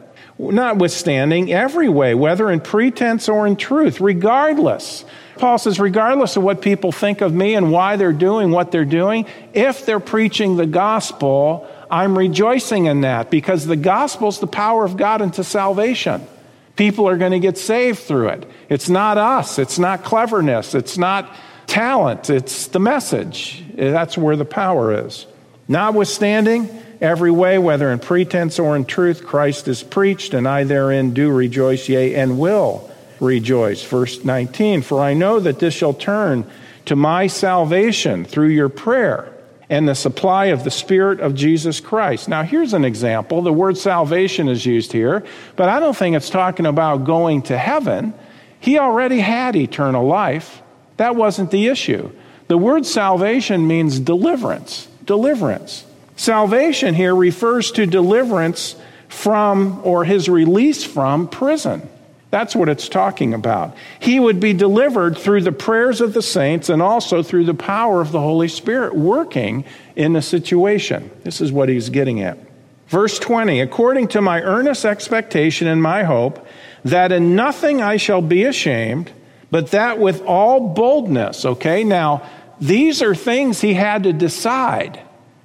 Notwithstanding 0.49 1.53
every 1.53 1.87
way, 1.87 2.15
whether 2.15 2.49
in 2.49 2.61
pretense 2.61 3.29
or 3.29 3.45
in 3.45 3.55
truth, 3.55 4.01
regardless 4.01 5.05
Paul 5.41 5.57
says, 5.57 5.79
regardless 5.79 6.37
of 6.37 6.43
what 6.43 6.61
people 6.61 6.91
think 6.91 7.21
of 7.21 7.33
me 7.33 7.55
and 7.55 7.71
why 7.71 7.95
they're 7.95 8.13
doing 8.13 8.51
what 8.51 8.71
they're 8.71 8.85
doing, 8.85 9.25
if 9.53 9.87
they're 9.87 9.99
preaching 9.99 10.55
the 10.55 10.67
gospel, 10.67 11.67
I'm 11.89 12.15
rejoicing 12.15 12.85
in 12.85 13.01
that 13.01 13.31
because 13.31 13.65
the 13.65 13.75
gospel 13.75 14.27
is 14.27 14.37
the 14.37 14.45
power 14.45 14.85
of 14.85 14.97
God 14.97 15.19
into 15.19 15.43
salvation. 15.43 16.27
People 16.75 17.09
are 17.09 17.17
going 17.17 17.31
to 17.31 17.39
get 17.39 17.57
saved 17.57 17.97
through 17.97 18.29
it. 18.29 18.49
It's 18.69 18.87
not 18.87 19.17
us, 19.17 19.57
it's 19.57 19.79
not 19.79 20.03
cleverness, 20.03 20.75
it's 20.75 20.99
not 20.99 21.35
talent, 21.65 22.29
it's 22.29 22.67
the 22.67 22.79
message. 22.79 23.63
That's 23.75 24.15
where 24.15 24.35
the 24.35 24.45
power 24.45 25.07
is. 25.07 25.25
Notwithstanding, 25.67 26.69
every 27.01 27.31
way, 27.31 27.57
whether 27.57 27.91
in 27.91 27.99
pretense 27.99 28.59
or 28.59 28.75
in 28.75 28.85
truth, 28.85 29.25
Christ 29.25 29.67
is 29.67 29.83
preached, 29.83 30.33
and 30.33 30.47
I 30.47 30.63
therein 30.63 31.13
do 31.13 31.31
rejoice, 31.31 31.89
yea, 31.89 32.15
and 32.15 32.39
will 32.39 32.89
rejoice. 33.19 33.83
Verse 33.83 34.23
19, 34.23 34.81
for 34.83 35.01
I 35.01 35.13
know 35.13 35.39
that 35.39 35.59
this 35.59 35.73
shall 35.73 35.93
turn 35.93 36.45
to 36.85 36.95
my 36.95 37.27
salvation 37.27 38.25
through 38.25 38.49
your 38.49 38.69
prayer 38.69 39.33
and 39.69 39.87
the 39.87 39.95
supply 39.95 40.47
of 40.47 40.63
the 40.63 40.71
Spirit 40.71 41.21
of 41.21 41.33
Jesus 41.33 41.79
Christ. 41.79 42.27
Now, 42.27 42.43
here's 42.43 42.73
an 42.73 42.83
example. 42.83 43.41
The 43.41 43.53
word 43.53 43.77
salvation 43.77 44.49
is 44.49 44.65
used 44.65 44.91
here, 44.91 45.23
but 45.55 45.69
I 45.69 45.79
don't 45.79 45.95
think 45.95 46.15
it's 46.15 46.29
talking 46.29 46.65
about 46.65 47.05
going 47.05 47.43
to 47.43 47.57
heaven. 47.57 48.13
He 48.59 48.77
already 48.77 49.19
had 49.19 49.55
eternal 49.55 50.05
life. 50.05 50.61
That 50.97 51.15
wasn't 51.15 51.51
the 51.51 51.67
issue. 51.67 52.11
The 52.47 52.57
word 52.57 52.85
salvation 52.85 53.65
means 53.65 53.99
deliverance. 53.99 54.87
deliverance. 55.05 55.85
Salvation 56.21 56.93
here 56.93 57.15
refers 57.15 57.71
to 57.71 57.87
deliverance 57.87 58.75
from 59.07 59.81
or 59.83 60.05
his 60.05 60.29
release 60.29 60.83
from 60.83 61.27
prison. 61.27 61.89
That's 62.29 62.55
what 62.55 62.69
it's 62.69 62.87
talking 62.87 63.33
about. 63.33 63.75
He 63.99 64.19
would 64.19 64.39
be 64.39 64.53
delivered 64.53 65.17
through 65.17 65.41
the 65.41 65.51
prayers 65.51 65.99
of 65.99 66.13
the 66.13 66.21
saints 66.21 66.69
and 66.69 66.79
also 66.79 67.23
through 67.23 67.45
the 67.45 67.55
power 67.55 68.01
of 68.01 68.11
the 68.11 68.19
Holy 68.19 68.49
Spirit 68.49 68.93
working 68.93 69.65
in 69.95 70.13
the 70.13 70.21
situation. 70.21 71.09
This 71.23 71.41
is 71.41 71.51
what 71.51 71.69
he's 71.69 71.89
getting 71.89 72.21
at. 72.21 72.37
Verse 72.85 73.17
20 73.17 73.59
According 73.59 74.09
to 74.09 74.21
my 74.21 74.43
earnest 74.43 74.85
expectation 74.85 75.67
and 75.67 75.81
my 75.81 76.03
hope, 76.03 76.45
that 76.85 77.11
in 77.11 77.35
nothing 77.35 77.81
I 77.81 77.97
shall 77.97 78.21
be 78.21 78.43
ashamed, 78.43 79.11
but 79.49 79.71
that 79.71 79.97
with 79.97 80.21
all 80.27 80.69
boldness. 80.69 81.45
Okay, 81.45 81.83
now 81.83 82.29
these 82.59 83.01
are 83.01 83.15
things 83.15 83.61
he 83.61 83.73
had 83.73 84.03
to 84.03 84.13
decide. 84.13 85.01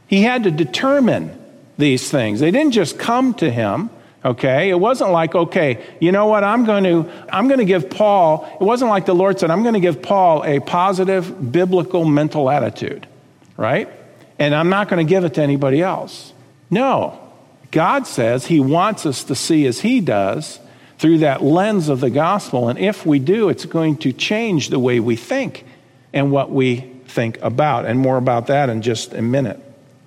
He 0.07 0.23
had 0.23 0.45
to 0.45 0.51
determine 0.51 1.39
these 1.79 2.11
things. 2.11 2.41
They 2.41 2.51
didn't 2.51 2.73
just 2.73 2.99
come 2.99 3.35
to 3.35 3.51
him. 3.51 3.91
Okay? 4.25 4.71
It 4.71 4.79
wasn't 4.79 5.11
like, 5.11 5.35
okay, 5.35 5.85
you 6.01 6.11
know 6.11 6.27
what? 6.27 6.43
I'm 6.43 6.65
going 6.65 6.85
to 6.85 7.11
I'm 7.33 7.47
going 7.47 7.61
to 7.61 7.65
give 7.65 7.89
Paul, 7.91 8.49
it 8.61 8.65
wasn't 8.65 8.91
like 8.91 9.07
the 9.07 9.15
Lord 9.15 9.39
said, 9.39 9.51
I'm 9.51 9.63
going 9.63 9.75
to 9.75 9.81
give 9.81 10.03
Paul 10.03 10.45
a 10.45 10.59
positive 10.59 11.53
biblical 11.53 12.05
mental 12.05 12.51
attitude, 12.51 13.07
right? 13.57 13.89
And 14.39 14.55
I'm 14.55 14.69
not 14.69 14.89
going 14.89 15.05
to 15.05 15.09
give 15.09 15.25
it 15.25 15.35
to 15.35 15.43
anybody 15.43 15.81
else. 15.81 16.33
No. 16.71 17.21
God 17.71 18.07
says 18.07 18.47
he 18.47 18.59
wants 18.59 19.07
us 19.07 19.25
to 19.25 19.35
see 19.35 19.67
as 19.67 19.81
he 19.81 20.01
does 20.01 20.59
through 20.99 21.19
that 21.19 21.43
lens 21.43 21.89
of 21.89 22.01
the 22.01 22.11
gospel. 22.11 22.69
And 22.69 22.79
if 22.79 23.07
we 23.07 23.19
do, 23.19 23.49
it's 23.49 23.65
going 23.65 23.99
to 23.99 24.13
change 24.13 24.71
the 24.71 24.79
way 24.79 24.99
we 24.99 25.17
think 25.17 25.65
and 26.13 26.33
what 26.33 26.51
we 26.51 26.81
think 27.07 27.39
about. 27.43 27.87
And 27.87 28.01
more 28.01 28.17
about 28.17 28.49
that 28.49 28.71
in 28.71 28.83
just 28.83 29.13
a 29.13 29.23
minute. 29.23 29.61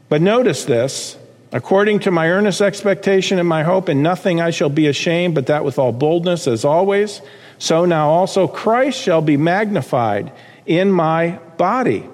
But 0.10 0.22
notice 0.22 0.66
this 0.66 1.16
According 1.52 2.00
to 2.00 2.12
my 2.12 2.30
earnest 2.30 2.62
expectation 2.62 3.40
and 3.40 3.48
my 3.48 3.64
hope, 3.64 3.90
in 3.90 4.04
nothing 4.04 4.40
I 4.40 4.52
shall 4.52 4.70
be 4.70 4.86
ashamed, 4.86 5.34
but 5.34 5.48
that 5.48 5.66
with 5.66 5.80
all 5.80 5.92
boldness, 5.92 6.48
as 6.48 6.64
always, 6.64 7.22
so 7.58 7.86
now 7.86 8.10
also 8.10 8.48
Christ 8.48 9.02
shall 9.02 9.22
be 9.22 9.36
magnified 9.36 10.32
in 10.68 10.92
my 10.92 11.40
body, 11.58 12.08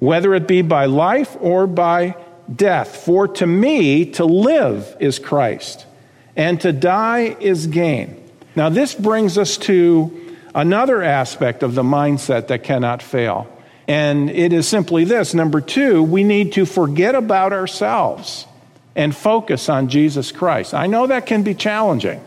whether 0.00 0.34
it 0.34 0.48
be 0.48 0.62
by 0.62 0.86
life 0.86 1.36
or 1.40 1.68
by 1.68 2.16
death. 2.54 3.04
For 3.04 3.28
to 3.28 3.46
me, 3.46 4.06
to 4.12 4.24
live 4.24 4.96
is 4.98 5.20
Christ, 5.20 5.86
and 6.34 6.60
to 6.62 6.72
die 6.72 7.36
is 7.38 7.68
gain. 7.68 8.16
Now, 8.56 8.70
this 8.70 8.92
brings 8.92 9.38
us 9.38 9.56
to 9.58 10.36
another 10.52 11.00
aspect 11.00 11.62
of 11.62 11.76
the 11.76 11.84
mindset 11.84 12.48
that 12.48 12.64
cannot 12.64 13.04
fail. 13.04 13.46
And 13.88 14.30
it 14.30 14.52
is 14.52 14.68
simply 14.68 15.04
this 15.04 15.34
number 15.34 15.60
two, 15.60 16.02
we 16.02 16.22
need 16.22 16.52
to 16.52 16.64
forget 16.66 17.14
about 17.14 17.52
ourselves 17.52 18.46
and 18.94 19.14
focus 19.14 19.68
on 19.68 19.88
Jesus 19.88 20.32
Christ. 20.32 20.74
I 20.74 20.86
know 20.86 21.06
that 21.06 21.26
can 21.26 21.42
be 21.42 21.54
challenging, 21.54 22.22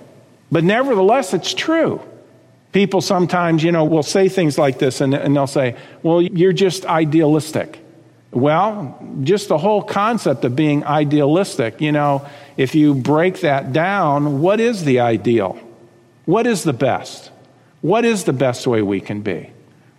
but 0.51 0.63
nevertheless, 0.63 1.33
it's 1.33 1.53
true. 1.53 2.01
People 2.71 3.01
sometimes, 3.01 3.63
you 3.63 3.71
know, 3.71 3.85
will 3.85 4.03
say 4.03 4.27
things 4.29 4.57
like 4.57 4.79
this 4.79 4.99
and, 4.99 5.13
and 5.13 5.35
they'll 5.35 5.47
say, 5.47 5.77
well, 6.01 6.21
you're 6.21 6.53
just 6.53 6.85
idealistic. 6.85 7.79
Well, 8.31 8.97
just 9.21 9.47
the 9.47 9.59
whole 9.59 9.83
concept 9.83 10.43
of 10.43 10.55
being 10.55 10.83
idealistic, 10.83 11.79
you 11.79 11.91
know, 11.91 12.27
if 12.57 12.73
you 12.73 12.95
break 12.95 13.41
that 13.41 13.73
down, 13.73 14.41
what 14.41 14.59
is 14.59 14.85
the 14.85 15.01
ideal? 15.01 15.59
What 16.25 16.47
is 16.47 16.63
the 16.63 16.73
best? 16.73 17.29
What 17.81 18.05
is 18.05 18.23
the 18.23 18.33
best 18.33 18.65
way 18.65 18.81
we 18.81 19.01
can 19.01 19.21
be? 19.21 19.52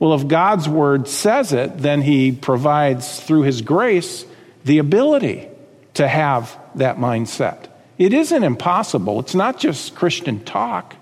Well, 0.04 0.12
if 0.12 0.28
God's 0.28 0.68
word 0.68 1.08
says 1.08 1.54
it, 1.54 1.78
then 1.78 2.02
he 2.02 2.30
provides 2.30 3.20
through 3.20 3.44
his 3.44 3.62
grace 3.62 4.26
the 4.62 4.76
ability 4.76 5.49
to 5.94 6.06
have 6.06 6.58
that 6.75 6.99
mindset. 6.99 7.68
It 7.96 8.12
isn't 8.12 8.44
impossible. 8.44 9.20
It's 9.20 9.34
not 9.34 9.58
just 9.58 9.94
Christian 9.94 10.44
talk. 10.44 10.94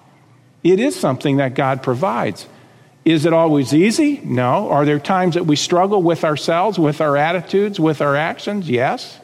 It 0.62 0.78
is 0.78 0.94
something 0.94 1.38
that 1.38 1.54
God 1.54 1.82
provides. 1.82 2.46
Is 3.04 3.26
it 3.26 3.32
always 3.32 3.74
easy? 3.74 4.20
No. 4.22 4.70
Are 4.70 4.84
there 4.84 5.00
times 5.00 5.34
that 5.34 5.46
we 5.46 5.56
struggle 5.56 6.00
with 6.00 6.22
ourselves, 6.22 6.78
with 6.78 7.00
our 7.00 7.16
attitudes, 7.16 7.80
with 7.80 8.00
our 8.02 8.14
actions? 8.14 8.70
Yes. 8.70 9.18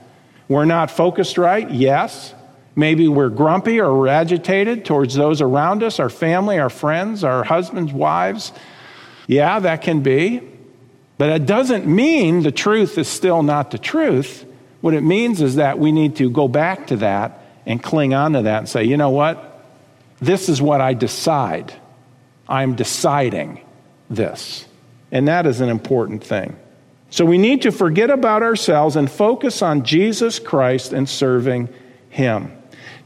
We're 0.49 0.65
not 0.65 0.91
focused 0.91 1.39
right? 1.39 1.71
Yes. 1.71 2.35
Maybe 2.75 3.07
we're 3.07 3.29
grumpy 3.29 3.81
or 3.81 3.97
we're 3.97 4.09
agitated 4.09 4.85
towards 4.85 5.15
those 5.15 5.41
around 5.41 5.85
us, 5.85 6.01
our 6.01 6.11
family, 6.11 6.59
our 6.59 6.69
friends, 6.69 7.23
our 7.23 7.45
husbands, 7.45 7.93
wives. 7.93 8.51
Yeah, 9.29 9.61
that 9.61 9.83
can 9.83 10.01
be. 10.01 10.43
But 11.19 11.31
it 11.31 11.47
doesn't 11.47 11.87
mean 11.87 12.43
the 12.43 12.51
truth 12.51 12.99
is 12.99 13.07
still 13.07 13.45
not 13.45 13.71
the 13.71 13.79
truth. 13.79 14.45
What 14.81 14.95
it 14.95 15.03
means 15.03 15.41
is 15.41 15.57
that 15.57 15.79
we 15.79 15.93
need 15.93 16.17
to 16.17 16.31
go 16.31 16.49
back 16.49 16.89
to 16.89 16.97
that 16.97 17.41
and 17.67 17.81
cling 17.83 18.15
on 18.15 18.33
to 18.33 18.43
that 18.43 18.59
and 18.59 18.69
say, 18.69 18.85
you 18.85 18.97
know 18.97 19.11
what? 19.11 19.45
This 20.21 20.49
is 20.49 20.63
what 20.63 20.81
I 20.81 20.95
decide. 20.95 21.73
I'm 22.49 22.75
deciding 22.75 23.61
this. 24.09 24.65
And 25.13 25.29
that 25.29 25.47
is 25.47 25.61
an 25.61 25.69
important 25.69 26.25
thing. 26.25 26.57
So 27.11 27.25
we 27.25 27.39
need 27.39 27.63
to 27.63 27.73
forget 27.73 28.11
about 28.11 28.43
ourselves 28.43 28.97
and 28.97 29.11
focus 29.11 29.63
on 29.63 29.85
Jesus 29.85 30.39
Christ 30.39 30.93
and 30.93 31.09
serving 31.09 31.69
Him. 32.11 32.53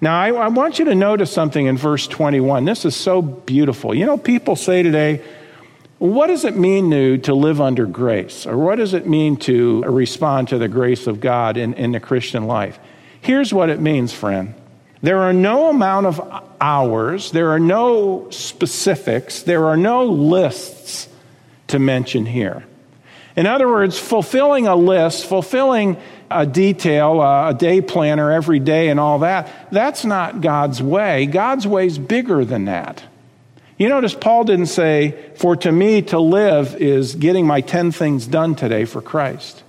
Now, 0.01 0.21
I, 0.21 0.31
I, 0.31 0.49
want 0.49 0.81
you 0.81 0.87
to 0.87 0.97
notice 0.97 1.31
something 1.31 1.67
in 1.67 1.77
verse 1.77 2.09
21. 2.09 2.65
This 2.65 2.85
is 2.85 2.97
so 2.97 3.23
beautiful. 3.23 3.95
You 3.95 4.05
know, 4.05 4.19
people 4.19 4.57
say 4.57 4.83
today, 4.83 5.23
what 6.03 6.27
does 6.27 6.45
it 6.45 6.57
mean 6.57 6.91
to, 6.91 7.19
to 7.19 7.33
live 7.33 7.61
under 7.61 7.87
grace? 7.87 8.45
Or 8.45 8.59
what 8.59 8.77
does 8.77 8.93
it 8.93 9.07
mean 9.07 9.37
to 9.37 9.83
respond 9.83 10.49
to 10.49 10.59
the 10.59 10.67
grace 10.67 11.07
of 11.07 11.21
God 11.21 11.57
in, 11.57 11.75
in 11.75 11.93
the 11.93 12.01
Christian 12.01 12.49
life? 12.49 12.81
Here's 13.21 13.55
what 13.55 13.71
it 13.71 13.81
means, 13.81 14.13
friend. 14.13 14.55
There 15.01 15.19
are 15.19 15.33
no 15.33 15.71
amount 15.71 16.07
of 16.07 16.45
hours, 16.61 17.31
there 17.31 17.51
are 17.51 17.61
no 17.61 18.29
specifics, 18.31 19.43
there 19.43 19.67
are 19.67 19.77
no 19.77 20.07
lists 20.07 21.07
to 21.69 21.79
mention 21.79 22.27
here. 22.27 22.65
In 23.37 23.47
other 23.47 23.69
words, 23.69 23.97
fulfilling 23.97 24.67
a 24.67 24.75
list, 24.75 25.27
fulfilling 25.27 25.97
a 26.29 26.45
detail, 26.47 27.23
a 27.23 27.55
day 27.55 27.81
planner 27.81 28.33
every 28.33 28.59
day, 28.59 28.89
and 28.89 28.99
all 28.99 29.21
that, 29.21 29.69
that's 29.71 30.05
not 30.05 30.41
God's 30.41 30.83
way. 30.83 31.27
God's 31.27 31.65
way 31.65 31.87
is 31.87 31.97
bigger 31.97 32.45
than 32.45 32.65
that. 32.65 33.05
You 33.83 33.89
notice 33.89 34.15
Paul 34.15 34.45
didn't 34.45 34.67
say, 34.67 35.17
For 35.35 35.57
to 35.57 35.73
me 35.73 36.03
to 36.03 36.21
live 36.21 36.77
is 36.77 37.17
getting 37.17 37.49
my 37.49 37.63
10 37.63 37.91
things 37.91 38.29
done 38.29 38.55
today 38.55 38.85
for 38.85 39.03
Christ. 39.03 39.65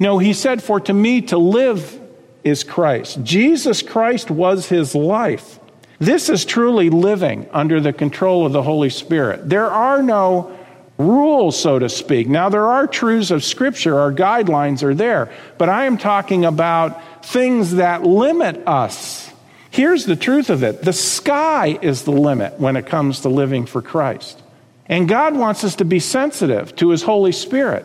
No, 0.00 0.18
he 0.18 0.32
said, 0.32 0.60
For 0.60 0.80
to 0.80 0.92
me 0.92 1.20
to 1.20 1.38
live 1.38 2.00
is 2.42 2.64
Christ. 2.64 3.22
Jesus 3.22 3.80
Christ 3.80 4.28
was 4.28 4.68
his 4.68 4.96
life. 4.96 5.60
This 6.00 6.28
is 6.28 6.44
truly 6.44 6.90
living 6.90 7.48
under 7.52 7.80
the 7.80 7.92
control 7.92 8.44
of 8.44 8.50
the 8.50 8.64
Holy 8.64 8.90
Spirit. 8.90 9.48
There 9.48 9.70
are 9.70 10.02
no 10.02 10.58
rules, 10.98 11.56
so 11.56 11.78
to 11.78 11.88
speak. 11.88 12.26
Now, 12.26 12.48
there 12.48 12.66
are 12.66 12.88
truths 12.88 13.30
of 13.30 13.44
Scripture, 13.44 14.00
our 14.00 14.12
guidelines 14.12 14.82
are 14.82 14.96
there, 14.96 15.32
but 15.58 15.68
I 15.68 15.84
am 15.84 15.96
talking 15.96 16.44
about 16.44 17.24
things 17.24 17.76
that 17.76 18.02
limit 18.02 18.66
us 18.66 19.30
Here's 19.74 20.06
the 20.06 20.14
truth 20.14 20.50
of 20.50 20.62
it 20.62 20.82
the 20.82 20.92
sky 20.92 21.80
is 21.82 22.04
the 22.04 22.12
limit 22.12 22.60
when 22.60 22.76
it 22.76 22.86
comes 22.86 23.22
to 23.22 23.28
living 23.28 23.66
for 23.66 23.82
Christ. 23.82 24.40
And 24.86 25.08
God 25.08 25.36
wants 25.36 25.64
us 25.64 25.74
to 25.76 25.84
be 25.84 25.98
sensitive 25.98 26.76
to 26.76 26.90
His 26.90 27.02
Holy 27.02 27.32
Spirit. 27.32 27.84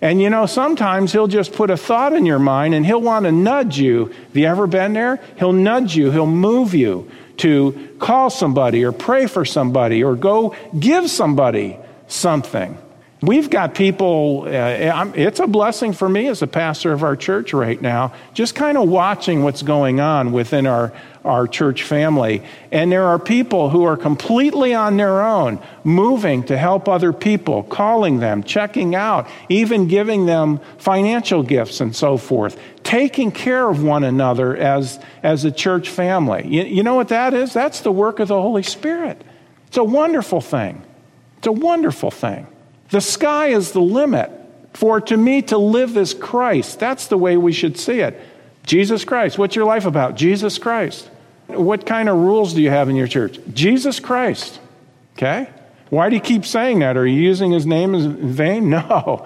And 0.00 0.22
you 0.22 0.30
know, 0.30 0.46
sometimes 0.46 1.12
He'll 1.12 1.26
just 1.26 1.52
put 1.52 1.68
a 1.68 1.76
thought 1.76 2.14
in 2.14 2.24
your 2.24 2.38
mind 2.38 2.72
and 2.72 2.86
He'll 2.86 3.02
want 3.02 3.26
to 3.26 3.32
nudge 3.32 3.76
you. 3.76 4.06
Have 4.06 4.36
you 4.36 4.46
ever 4.46 4.66
been 4.66 4.94
there? 4.94 5.20
He'll 5.38 5.52
nudge 5.52 5.94
you, 5.94 6.10
He'll 6.10 6.24
move 6.24 6.72
you 6.72 7.10
to 7.36 7.94
call 7.98 8.30
somebody 8.30 8.82
or 8.82 8.92
pray 8.92 9.26
for 9.26 9.44
somebody 9.44 10.02
or 10.02 10.16
go 10.16 10.56
give 10.78 11.10
somebody 11.10 11.76
something. 12.08 12.78
We've 13.26 13.50
got 13.50 13.74
people, 13.74 14.44
uh, 14.46 15.10
it's 15.16 15.40
a 15.40 15.48
blessing 15.48 15.94
for 15.94 16.08
me 16.08 16.28
as 16.28 16.42
a 16.42 16.46
pastor 16.46 16.92
of 16.92 17.02
our 17.02 17.16
church 17.16 17.52
right 17.52 17.82
now, 17.82 18.14
just 18.34 18.54
kind 18.54 18.78
of 18.78 18.88
watching 18.88 19.42
what's 19.42 19.62
going 19.62 19.98
on 19.98 20.30
within 20.30 20.64
our, 20.64 20.92
our 21.24 21.48
church 21.48 21.82
family. 21.82 22.44
And 22.70 22.92
there 22.92 23.02
are 23.02 23.18
people 23.18 23.68
who 23.68 23.82
are 23.82 23.96
completely 23.96 24.74
on 24.74 24.96
their 24.96 25.22
own, 25.22 25.58
moving 25.82 26.44
to 26.44 26.56
help 26.56 26.88
other 26.88 27.12
people, 27.12 27.64
calling 27.64 28.20
them, 28.20 28.44
checking 28.44 28.94
out, 28.94 29.26
even 29.48 29.88
giving 29.88 30.26
them 30.26 30.60
financial 30.78 31.42
gifts 31.42 31.80
and 31.80 31.96
so 31.96 32.18
forth, 32.18 32.56
taking 32.84 33.32
care 33.32 33.68
of 33.68 33.82
one 33.82 34.04
another 34.04 34.56
as, 34.56 35.00
as 35.24 35.44
a 35.44 35.50
church 35.50 35.88
family. 35.88 36.46
You, 36.46 36.62
you 36.62 36.82
know 36.84 36.94
what 36.94 37.08
that 37.08 37.34
is? 37.34 37.52
That's 37.52 37.80
the 37.80 37.90
work 37.90 38.20
of 38.20 38.28
the 38.28 38.40
Holy 38.40 38.62
Spirit. 38.62 39.20
It's 39.66 39.78
a 39.78 39.82
wonderful 39.82 40.40
thing. 40.40 40.80
It's 41.38 41.48
a 41.48 41.52
wonderful 41.52 42.12
thing. 42.12 42.46
The 42.90 43.00
sky 43.00 43.48
is 43.48 43.72
the 43.72 43.80
limit. 43.80 44.30
For 44.74 45.00
to 45.00 45.16
me 45.16 45.40
to 45.42 45.56
live 45.56 45.96
is 45.96 46.12
Christ. 46.12 46.78
That's 46.78 47.06
the 47.06 47.16
way 47.16 47.36
we 47.36 47.52
should 47.52 47.78
see 47.78 48.00
it. 48.00 48.20
Jesus 48.66 49.04
Christ. 49.04 49.38
What's 49.38 49.56
your 49.56 49.64
life 49.64 49.86
about? 49.86 50.16
Jesus 50.16 50.58
Christ. 50.58 51.08
What 51.46 51.86
kind 51.86 52.08
of 52.08 52.16
rules 52.16 52.52
do 52.52 52.60
you 52.60 52.70
have 52.70 52.88
in 52.88 52.96
your 52.96 53.06
church? 53.06 53.38
Jesus 53.54 54.00
Christ. 54.00 54.60
Okay? 55.14 55.48
Why 55.88 56.10
do 56.10 56.16
you 56.16 56.20
keep 56.20 56.44
saying 56.44 56.80
that? 56.80 56.96
Are 56.96 57.06
you 57.06 57.20
using 57.20 57.52
his 57.52 57.64
name 57.64 57.94
in 57.94 58.32
vain? 58.32 58.68
No. 58.76 59.24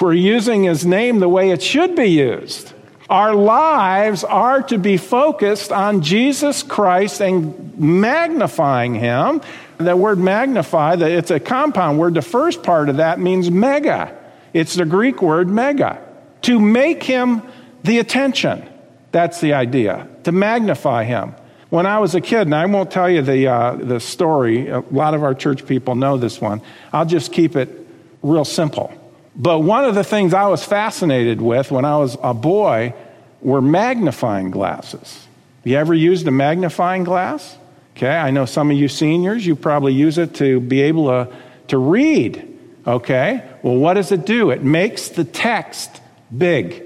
we're 0.00 0.14
using 0.14 0.64
his 0.64 0.84
name 0.86 1.20
the 1.20 1.28
way 1.28 1.50
it 1.50 1.62
should 1.62 1.94
be 1.94 2.06
used. 2.06 2.72
Our 3.10 3.34
lives 3.34 4.24
are 4.24 4.62
to 4.64 4.78
be 4.78 4.96
focused 4.96 5.72
on 5.72 6.00
Jesus 6.02 6.62
Christ 6.62 7.20
and 7.20 7.76
magnifying 7.78 8.94
him. 8.94 9.42
The 9.80 9.96
word 9.96 10.18
magnify, 10.18 10.94
it's 10.94 11.30
a 11.30 11.40
compound 11.40 11.98
word. 11.98 12.14
The 12.14 12.22
first 12.22 12.62
part 12.62 12.88
of 12.88 12.98
that 12.98 13.18
means 13.18 13.50
mega. 13.50 14.16
It's 14.52 14.74
the 14.74 14.84
Greek 14.84 15.22
word 15.22 15.48
mega. 15.48 16.00
To 16.42 16.58
make 16.58 17.02
him 17.02 17.42
the 17.82 17.98
attention. 17.98 18.68
That's 19.12 19.40
the 19.40 19.54
idea. 19.54 20.08
To 20.24 20.32
magnify 20.32 21.04
him. 21.04 21.34
When 21.70 21.86
I 21.86 21.98
was 21.98 22.14
a 22.14 22.20
kid, 22.20 22.42
and 22.42 22.54
I 22.54 22.66
won't 22.66 22.90
tell 22.90 23.08
you 23.08 23.22
the, 23.22 23.46
uh, 23.46 23.74
the 23.76 24.00
story, 24.00 24.68
a 24.68 24.80
lot 24.90 25.14
of 25.14 25.22
our 25.22 25.34
church 25.34 25.66
people 25.66 25.94
know 25.94 26.16
this 26.16 26.40
one. 26.40 26.62
I'll 26.92 27.06
just 27.06 27.32
keep 27.32 27.56
it 27.56 27.86
real 28.22 28.44
simple. 28.44 28.92
But 29.36 29.60
one 29.60 29.84
of 29.84 29.94
the 29.94 30.04
things 30.04 30.34
I 30.34 30.48
was 30.48 30.64
fascinated 30.64 31.40
with 31.40 31.70
when 31.70 31.84
I 31.84 31.96
was 31.96 32.16
a 32.22 32.34
boy 32.34 32.92
were 33.40 33.62
magnifying 33.62 34.50
glasses. 34.50 35.26
You 35.64 35.76
ever 35.76 35.94
used 35.94 36.26
a 36.26 36.30
magnifying 36.30 37.04
glass? 37.04 37.56
Okay, 38.00 38.16
I 38.16 38.30
know 38.30 38.46
some 38.46 38.70
of 38.70 38.78
you 38.78 38.88
seniors, 38.88 39.46
you 39.46 39.54
probably 39.54 39.92
use 39.92 40.16
it 40.16 40.36
to 40.36 40.58
be 40.58 40.80
able 40.80 41.08
to, 41.08 41.36
to 41.68 41.76
read. 41.76 42.58
Okay, 42.86 43.46
well, 43.62 43.76
what 43.76 43.92
does 43.92 44.10
it 44.10 44.24
do? 44.24 44.48
It 44.48 44.62
makes 44.62 45.08
the 45.08 45.22
text 45.22 46.00
big. 46.34 46.82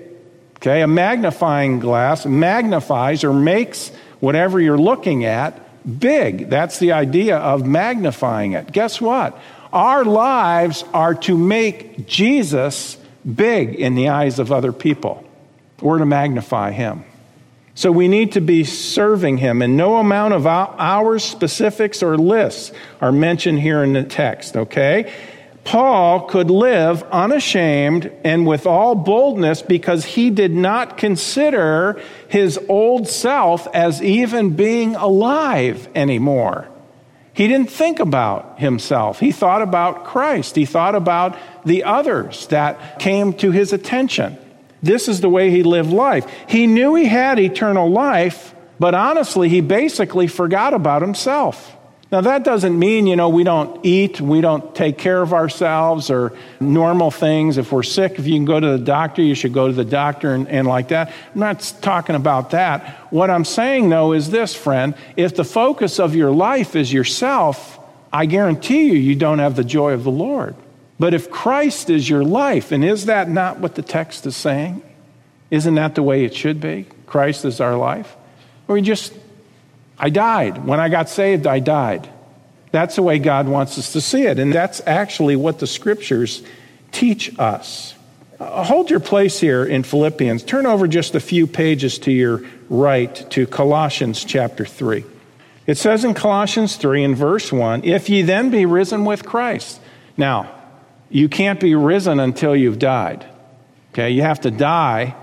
Okay, 0.57 0.83
a 0.83 0.89
magnifying 0.89 1.79
glass 1.79 2.27
magnifies 2.27 3.23
or 3.23 3.33
makes 3.33 3.91
whatever 4.19 4.61
you're 4.61 4.77
looking 4.77 5.25
at 5.25 5.61
big. 6.01 6.51
That's 6.51 6.81
the 6.81 6.91
idea 6.91 7.37
of 7.37 7.65
magnifying 7.65 8.55
it. 8.55 8.73
Guess 8.73 9.01
what? 9.01 9.39
Our 9.73 10.05
lives 10.05 10.83
are 10.93 11.15
to 11.15 11.39
make 11.39 12.09
Jesus 12.09 12.99
big 13.25 13.77
in 13.77 13.95
the 13.95 14.09
eyes 14.09 14.41
of 14.41 14.51
other 14.51 14.73
people. 14.73 15.25
We're 15.81 15.99
to 15.99 16.07
magnify 16.07 16.73
him. 16.73 17.05
So 17.77 17.91
we 17.91 18.07
need 18.07 18.33
to 18.33 18.41
be 18.41 18.63
serving 18.63 19.39
him, 19.39 19.61
and 19.61 19.77
no 19.77 19.97
amount 19.97 20.35
of 20.35 20.47
hours, 20.47 21.25
specifics, 21.25 22.03
or 22.03 22.17
lists 22.17 22.71
are 23.01 23.11
mentioned 23.11 23.61
here 23.61 23.83
in 23.83 23.95
the 23.95 24.05
text, 24.05 24.57
okay? 24.57 25.13
Paul 25.65 26.27
could 26.27 26.51
live 26.51 27.03
unashamed 27.05 28.13
and 28.23 28.47
with 28.47 28.67
all 28.67 28.95
boldness 28.95 29.63
because 29.63 30.05
he 30.05 30.31
did 30.31 30.53
not 30.53 30.99
consider 30.99 32.01
his 32.29 32.61
old 32.69 33.09
self 33.09 33.67
as 33.75 34.03
even 34.03 34.51
being 34.51 34.95
alive 34.95 35.89
anymore. 35.95 36.69
He 37.33 37.49
didn't 37.49 37.71
think 37.71 37.99
about 37.99 38.61
himself. 38.61 39.19
He 39.19 39.33
thought 39.33 39.63
about 39.63 40.05
Christ. 40.05 40.55
He 40.55 40.67
thought 40.67 40.95
about 40.95 41.37
the 41.65 41.83
others 41.83 42.47
that 42.49 43.01
came 43.01 43.33
to 43.35 43.51
his 43.51 43.73
attention. 43.73 44.39
This 44.85 45.09
is 45.09 45.23
the 45.23 45.31
way 45.31 45.51
he 45.51 45.63
lived 45.63 45.91
life. 45.91 46.27
He 46.47 46.67
knew 46.67 46.95
he 46.95 47.07
had 47.07 47.39
eternal 47.39 47.91
life, 47.91 48.55
but 48.79 48.95
honestly, 48.95 49.49
he 49.49 49.63
basically 49.63 50.27
forgot 50.27 50.75
about 50.75 51.01
himself. 51.01 51.75
Now, 52.13 52.21
that 52.21 52.45
doesn't 52.45 52.79
mean, 52.79 53.07
you 53.07 53.17
know, 53.17 53.31
we 53.31 53.45
don't 53.45 53.85
eat, 53.85 54.21
we 54.21 54.43
don't 54.43 54.75
take 54.75 54.99
care 54.99 55.23
of 55.23 55.33
ourselves 55.33 56.11
or 56.11 56.35
normal 56.61 57.11
things. 57.11 57.57
If 57.57 57.73
we're 57.73 57.83
sick, 57.83 58.19
if 58.19 58.27
you 58.27 58.35
can 58.35 58.45
go 58.45 58.61
to 58.61 58.77
the 58.77 58.85
doctor, 58.85 59.23
you 59.23 59.35
should 59.35 59.55
go 59.55 59.69
to 59.69 59.73
the 59.73 59.87
doctor 59.87 60.35
and, 60.35 60.47
and 60.49 60.69
like 60.69 60.89
that. 60.89 61.09
I'm 61.35 61.41
not 61.41 61.61
talking 61.81 62.15
about 62.15 62.51
that. 62.51 63.11
What 63.11 63.31
I'm 63.31 63.47
saying, 63.47 63.89
though, 63.89 64.13
is 64.13 64.31
this, 64.31 64.55
friend 64.55 64.95
if 65.17 65.35
the 65.35 65.45
focus 65.45 65.99
of 65.99 66.15
your 66.15 66.31
life 66.31 66.77
is 66.77 66.93
yourself, 66.93 67.81
I 68.13 68.27
guarantee 68.27 68.85
you, 68.85 68.99
you 68.99 69.15
don't 69.15 69.39
have 69.39 69.57
the 69.57 69.65
joy 69.65 69.93
of 69.93 70.05
the 70.05 70.11
Lord. 70.11 70.55
But 70.99 71.15
if 71.15 71.31
Christ 71.31 71.91
is 71.91 72.09
your 72.09 72.25
life, 72.25 72.73
and 72.73 72.85
is 72.85 73.07
that 73.07 73.29
not 73.29 73.59
what 73.59 73.75
the 73.75 73.83
text 73.83 74.27
is 74.27 74.37
saying? 74.37 74.83
Isn't 75.51 75.75
that 75.75 75.95
the 75.95 76.03
way 76.03 76.25
it 76.25 76.35
should 76.35 76.61
be? 76.61 76.87
Christ 77.07 77.45
is 77.45 77.61
our 77.61 77.77
life? 77.77 78.17
Or 78.69 78.75
we 78.75 78.83
just 78.83 79.13
I 79.99 80.11
died. 80.11 80.65
When 80.65 80.81
I 80.81 80.89
got 80.89 81.09
saved, 81.09 81.47
I 81.47 81.61
died. 81.61 82.09
That's 82.73 82.97
the 82.97 83.03
way 83.03 83.19
God 83.19 83.49
wants 83.49 83.79
us 83.79 83.93
to 83.93 84.01
see 84.01 84.23
it. 84.23 84.39
And 84.39 84.53
that's 84.53 84.83
actually 84.87 85.37
what 85.37 85.61
the 85.61 85.67
scriptures 85.67 86.43
teach 86.91 87.39
us. 87.39 87.95
Uh, 88.41 88.65
hold 88.65 88.91
your 88.91 89.01
place 89.01 89.39
here 89.39 89.65
in 89.65 89.85
Philippians. 89.85 90.43
Turn 90.43 90.67
over 90.67 90.89
just 90.89 91.15
a 91.15 91.21
few 91.21 91.47
pages 91.47 91.99
to 92.01 92.11
your 92.13 92.43
right 92.69 93.15
to 93.31 93.47
Colossians 93.47 94.25
chapter 94.25 94.65
3. 94.65 95.05
It 95.67 95.79
says 95.79 96.05
in 96.05 96.15
Colossians 96.15 96.77
3 96.77 97.05
in 97.05 97.15
verse 97.15 97.53
1 97.53 97.85
If 97.85 98.11
ye 98.11 98.23
then 98.23 98.51
be 98.51 98.67
risen 98.67 99.05
with 99.05 99.25
Christ. 99.25 99.81
Now, 100.17 100.54
you 101.15 101.29
can't 101.29 101.61
be 101.61 101.77
risen 101.77 102.19
until 102.19 102.57
you've 102.57 102.81
died. 102.81 103.25
Okay, 103.93 104.11
you 104.11 104.23
have 104.23 104.41
to 104.41 104.51
die 104.51 105.15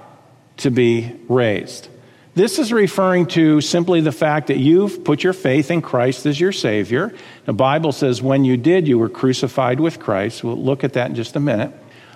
to 0.56 0.72
be 0.72 1.14
raised. 1.28 1.90
This 2.34 2.60
is 2.60 2.72
referring 2.72 3.26
to 3.28 3.60
simply 3.60 4.00
the 4.00 4.14
fact 4.14 4.48
that 4.48 4.58
you've 4.58 5.04
put 5.04 5.22
your 5.22 5.34
faith 5.34 5.70
in 5.70 5.82
Christ 5.82 6.26
as 6.26 6.40
your 6.40 6.54
Savior. 6.54 7.14
The 7.44 7.52
Bible 7.52 7.92
says 7.92 8.22
when 8.22 8.46
you 8.46 8.56
did, 8.56 8.88
you 8.88 8.98
were 8.98 9.10
crucified 9.10 9.82
with 9.82 10.00
Christ. 10.00 10.46
We'll 10.46 10.56
look 10.56 10.86
at 10.86 10.94
that 10.94 11.10
in 11.10 11.16
just 11.16 11.36
a 11.36 11.42
minute. 11.42 11.74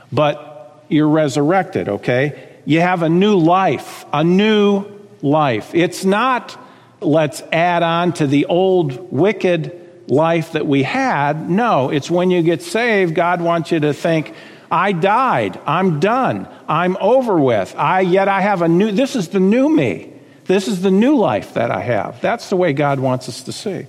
But 0.10 0.86
you're 0.88 1.10
resurrected, 1.10 1.90
okay? 1.90 2.54
You 2.64 2.80
have 2.80 3.04
a 3.04 3.10
new 3.10 3.38
life, 3.38 4.06
a 4.14 4.24
new 4.24 4.86
life. 5.22 5.76
It's 5.76 6.06
not 6.06 6.58
let's 7.02 7.42
add 7.52 7.84
on 7.84 8.14
to 8.14 8.26
the 8.26 8.46
old 8.46 9.12
wicked 9.12 9.85
life 10.08 10.54
that 10.54 10.66
we 10.66 10.84
had. 10.84 11.50
No, 11.50 11.90
it's 11.90 12.10
when 12.10 12.32
you 12.32 12.42
get 12.42 12.62
saved, 12.62 13.16
God 13.16 13.42
wants 13.42 13.72
you 13.72 13.80
to 13.80 13.94
think, 13.94 14.34
I 14.72 14.92
died. 14.92 15.60
I'm 15.66 16.00
done. 16.00 16.48
I'm 16.68 16.98
over 17.00 17.40
with. 17.40 17.76
I 17.78 18.02
yet 18.02 18.28
I 18.28 18.42
have 18.42 18.62
a 18.62 18.68
new 18.68 18.92
this 18.92 19.16
is 19.16 19.30
the 19.30 19.40
new 19.40 19.70
me. 19.70 20.12
This 20.46 20.68
is 20.68 20.82
the 20.82 20.92
new 20.92 21.16
life 21.16 21.54
that 21.54 21.72
I 21.72 21.82
have. 21.82 22.22
That's 22.22 22.50
the 22.50 22.56
way 22.56 22.74
God 22.74 23.00
wants 23.00 23.30
us 23.30 23.44
to 23.44 23.52
see. 23.52 23.88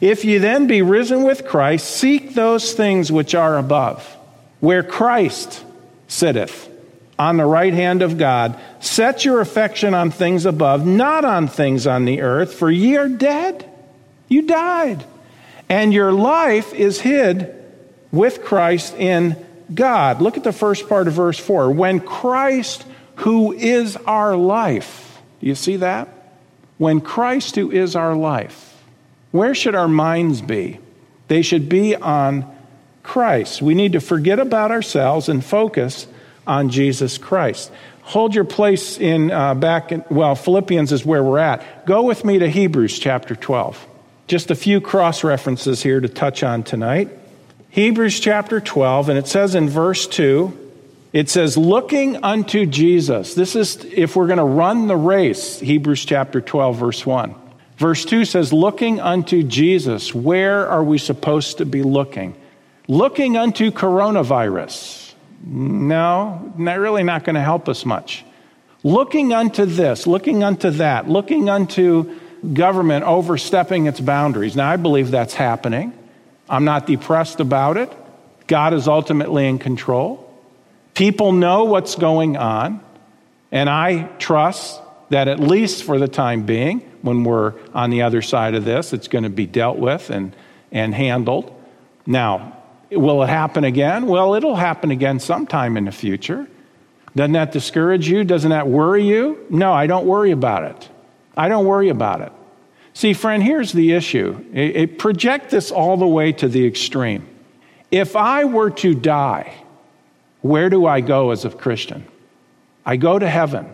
If 0.00 0.24
you 0.24 0.38
then 0.38 0.66
be 0.66 0.82
risen 0.82 1.22
with 1.22 1.46
Christ, 1.46 1.88
seek 1.90 2.34
those 2.34 2.72
things 2.72 3.10
which 3.10 3.34
are 3.34 3.58
above, 3.58 4.04
where 4.60 4.82
Christ 4.82 5.64
sitteth 6.08 6.68
on 7.18 7.36
the 7.36 7.44
right 7.44 7.72
hand 7.72 8.02
of 8.02 8.18
God. 8.18 8.58
Set 8.80 9.24
your 9.24 9.40
affection 9.40 9.94
on 9.94 10.10
things 10.10 10.44
above, 10.44 10.86
not 10.86 11.24
on 11.24 11.46
things 11.46 11.86
on 11.86 12.04
the 12.04 12.20
earth, 12.20 12.54
for 12.54 12.70
ye 12.70 12.96
are 12.96 13.08
dead. 13.08 13.68
You 14.28 14.42
died. 14.42 15.04
And 15.72 15.94
your 15.94 16.12
life 16.12 16.74
is 16.74 17.00
hid 17.00 17.54
with 18.10 18.44
Christ 18.44 18.92
in 18.92 19.42
God. 19.72 20.20
Look 20.20 20.36
at 20.36 20.44
the 20.44 20.52
first 20.52 20.86
part 20.86 21.08
of 21.08 21.14
verse 21.14 21.38
4. 21.38 21.70
When 21.70 21.98
Christ, 21.98 22.84
who 23.14 23.54
is 23.54 23.96
our 23.96 24.36
life, 24.36 25.18
do 25.40 25.46
you 25.46 25.54
see 25.54 25.76
that? 25.76 26.10
When 26.76 27.00
Christ, 27.00 27.56
who 27.56 27.70
is 27.70 27.96
our 27.96 28.14
life, 28.14 28.82
where 29.30 29.54
should 29.54 29.74
our 29.74 29.88
minds 29.88 30.42
be? 30.42 30.78
They 31.28 31.40
should 31.40 31.70
be 31.70 31.96
on 31.96 32.44
Christ. 33.02 33.62
We 33.62 33.72
need 33.72 33.92
to 33.92 34.00
forget 34.00 34.38
about 34.38 34.72
ourselves 34.72 35.30
and 35.30 35.42
focus 35.42 36.06
on 36.46 36.68
Jesus 36.68 37.16
Christ. 37.16 37.72
Hold 38.02 38.34
your 38.34 38.44
place 38.44 38.98
in 38.98 39.30
uh, 39.30 39.54
back 39.54 39.90
in, 39.90 40.04
well, 40.10 40.34
Philippians 40.34 40.92
is 40.92 41.06
where 41.06 41.22
we're 41.22 41.38
at. 41.38 41.86
Go 41.86 42.02
with 42.02 42.26
me 42.26 42.40
to 42.40 42.50
Hebrews 42.50 42.98
chapter 42.98 43.34
12. 43.34 43.88
Just 44.26 44.50
a 44.50 44.54
few 44.54 44.80
cross 44.80 45.24
references 45.24 45.82
here 45.82 46.00
to 46.00 46.08
touch 46.08 46.42
on 46.42 46.62
tonight. 46.62 47.10
Hebrews 47.70 48.20
chapter 48.20 48.60
12, 48.60 49.08
and 49.08 49.18
it 49.18 49.26
says 49.26 49.54
in 49.54 49.68
verse 49.68 50.06
2, 50.06 50.58
it 51.12 51.28
says, 51.28 51.58
looking 51.58 52.22
unto 52.24 52.64
Jesus. 52.64 53.34
This 53.34 53.54
is 53.54 53.84
if 53.84 54.16
we're 54.16 54.26
going 54.26 54.38
to 54.38 54.44
run 54.44 54.86
the 54.86 54.96
race, 54.96 55.60
Hebrews 55.60 56.04
chapter 56.04 56.40
12, 56.40 56.76
verse 56.76 57.04
1. 57.04 57.34
Verse 57.76 58.04
2 58.04 58.24
says, 58.24 58.52
looking 58.52 59.00
unto 59.00 59.42
Jesus. 59.42 60.14
Where 60.14 60.66
are 60.68 60.84
we 60.84 60.98
supposed 60.98 61.58
to 61.58 61.66
be 61.66 61.82
looking? 61.82 62.34
Looking 62.88 63.36
unto 63.36 63.70
coronavirus. 63.70 65.14
No, 65.44 66.52
not 66.56 66.78
really 66.78 67.02
not 67.02 67.24
going 67.24 67.34
to 67.34 67.42
help 67.42 67.68
us 67.68 67.84
much. 67.84 68.24
Looking 68.82 69.32
unto 69.32 69.64
this, 69.64 70.06
looking 70.06 70.42
unto 70.42 70.70
that, 70.70 71.08
looking 71.08 71.48
unto 71.48 72.18
government 72.52 73.04
overstepping 73.04 73.86
its 73.86 74.00
boundaries. 74.00 74.56
Now, 74.56 74.70
I 74.70 74.76
believe 74.76 75.10
that's 75.10 75.34
happening. 75.34 75.92
I'm 76.48 76.64
not 76.64 76.86
depressed 76.86 77.40
about 77.40 77.76
it. 77.76 77.92
God 78.46 78.74
is 78.74 78.88
ultimately 78.88 79.48
in 79.48 79.58
control. 79.58 80.28
People 80.94 81.32
know 81.32 81.64
what's 81.64 81.94
going 81.94 82.36
on, 82.36 82.80
and 83.50 83.70
I 83.70 84.04
trust 84.18 84.80
that 85.10 85.28
at 85.28 85.40
least 85.40 85.84
for 85.84 85.98
the 85.98 86.08
time 86.08 86.44
being, 86.44 86.80
when 87.02 87.24
we're 87.24 87.54
on 87.74 87.90
the 87.90 88.02
other 88.02 88.22
side 88.22 88.54
of 88.54 88.64
this, 88.64 88.92
it's 88.92 89.08
going 89.08 89.24
to 89.24 89.30
be 89.30 89.46
dealt 89.46 89.78
with 89.78 90.10
and, 90.10 90.34
and 90.70 90.94
handled. 90.94 91.54
Now, 92.06 92.56
will 92.90 93.22
it 93.22 93.28
happen 93.28 93.64
again? 93.64 94.06
Well, 94.06 94.34
it'll 94.34 94.56
happen 94.56 94.90
again 94.90 95.20
sometime 95.20 95.76
in 95.76 95.84
the 95.84 95.92
future. 95.92 96.48
Doesn't 97.14 97.32
that 97.32 97.52
discourage 97.52 98.08
you? 98.08 98.24
Doesn't 98.24 98.50
that 98.50 98.68
worry 98.68 99.04
you? 99.06 99.46
No, 99.50 99.72
I 99.72 99.86
don't 99.86 100.06
worry 100.06 100.30
about 100.30 100.64
it. 100.64 100.88
I 101.36 101.48
don't 101.48 101.66
worry 101.66 101.88
about 101.88 102.20
it. 102.20 102.32
See, 102.94 103.14
friend, 103.14 103.42
here's 103.42 103.72
the 103.72 103.92
issue. 103.92 104.44
It, 104.52 104.76
it, 104.76 104.98
project 104.98 105.50
this 105.50 105.70
all 105.70 105.96
the 105.96 106.06
way 106.06 106.32
to 106.32 106.48
the 106.48 106.66
extreme. 106.66 107.26
If 107.90 108.16
I 108.16 108.44
were 108.44 108.70
to 108.70 108.94
die 108.94 109.54
Where 110.42 110.68
do 110.68 110.86
I 110.86 111.00
go 111.00 111.30
as 111.30 111.44
a 111.44 111.50
Christian? 111.50 112.04
I 112.84 112.96
go 112.96 113.18
to 113.18 113.28
heaven. 113.28 113.72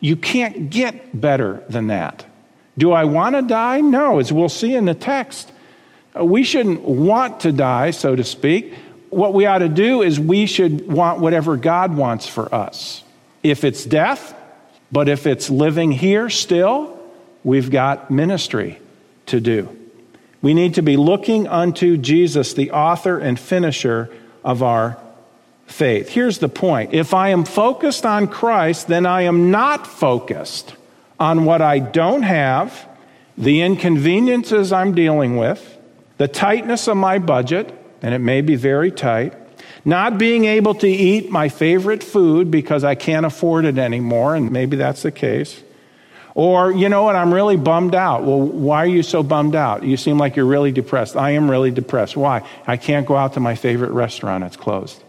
You 0.00 0.16
can't 0.16 0.70
get 0.70 1.20
better 1.20 1.62
than 1.68 1.88
that. 1.88 2.24
Do 2.78 2.92
I 2.92 3.04
want 3.04 3.36
to 3.36 3.42
die? 3.42 3.80
No, 3.80 4.18
as 4.18 4.32
we'll 4.32 4.48
see 4.48 4.74
in 4.74 4.86
the 4.86 4.94
text. 4.94 5.52
We 6.18 6.44
shouldn't 6.44 6.82
want 6.82 7.40
to 7.40 7.52
die, 7.52 7.90
so 7.90 8.16
to 8.16 8.24
speak. 8.24 8.74
What 9.10 9.34
we 9.34 9.44
ought 9.46 9.58
to 9.58 9.68
do 9.68 10.02
is 10.02 10.18
we 10.18 10.46
should 10.46 10.90
want 10.90 11.20
whatever 11.20 11.56
God 11.56 11.96
wants 11.96 12.26
for 12.26 12.52
us. 12.54 13.02
If 13.42 13.64
it's 13.64 13.84
death, 13.84 14.34
but 14.92 15.08
if 15.08 15.26
it's 15.26 15.48
living 15.48 15.90
here 15.90 16.28
still, 16.28 17.00
we've 17.42 17.70
got 17.70 18.10
ministry 18.10 18.78
to 19.26 19.40
do. 19.40 19.76
We 20.42 20.54
need 20.54 20.74
to 20.74 20.82
be 20.82 20.96
looking 20.96 21.48
unto 21.48 21.96
Jesus, 21.96 22.52
the 22.52 22.72
author 22.72 23.18
and 23.18 23.40
finisher 23.40 24.10
of 24.44 24.62
our 24.62 24.98
faith. 25.66 26.10
Here's 26.10 26.38
the 26.38 26.48
point 26.48 26.92
if 26.92 27.14
I 27.14 27.30
am 27.30 27.44
focused 27.44 28.04
on 28.04 28.28
Christ, 28.28 28.88
then 28.88 29.06
I 29.06 29.22
am 29.22 29.50
not 29.50 29.86
focused 29.86 30.74
on 31.18 31.44
what 31.44 31.62
I 31.62 31.78
don't 31.78 32.22
have, 32.22 32.86
the 33.38 33.62
inconveniences 33.62 34.72
I'm 34.72 34.94
dealing 34.94 35.36
with, 35.36 35.78
the 36.18 36.28
tightness 36.28 36.88
of 36.88 36.96
my 36.96 37.18
budget, 37.18 37.72
and 38.02 38.12
it 38.12 38.18
may 38.18 38.40
be 38.40 38.56
very 38.56 38.90
tight, 38.90 39.34
not 39.84 40.18
being 40.18 40.44
able 40.44 40.74
to 40.76 40.88
eat 40.88 41.30
my 41.30 41.48
favorite 41.48 42.02
food 42.02 42.50
because 42.50 42.84
I 42.84 42.94
can't 42.94 43.26
afford 43.26 43.64
it 43.64 43.78
anymore, 43.78 44.36
and 44.36 44.50
maybe 44.52 44.76
that's 44.76 45.02
the 45.02 45.12
case. 45.12 45.60
Or, 46.34 46.72
you 46.72 46.88
know 46.88 47.02
what, 47.02 47.14
I'm 47.14 47.34
really 47.34 47.56
bummed 47.56 47.94
out. 47.94 48.24
Well, 48.24 48.40
why 48.40 48.78
are 48.78 48.86
you 48.86 49.02
so 49.02 49.22
bummed 49.22 49.54
out? 49.54 49.82
You 49.82 49.96
seem 49.96 50.16
like 50.18 50.36
you're 50.36 50.46
really 50.46 50.72
depressed. 50.72 51.16
I 51.16 51.32
am 51.32 51.50
really 51.50 51.70
depressed. 51.70 52.16
Why? 52.16 52.48
I 52.66 52.76
can't 52.78 53.06
go 53.06 53.16
out 53.16 53.34
to 53.34 53.40
my 53.40 53.54
favorite 53.54 53.90
restaurant, 53.90 54.44
it's 54.44 54.56
closed. 54.56 55.02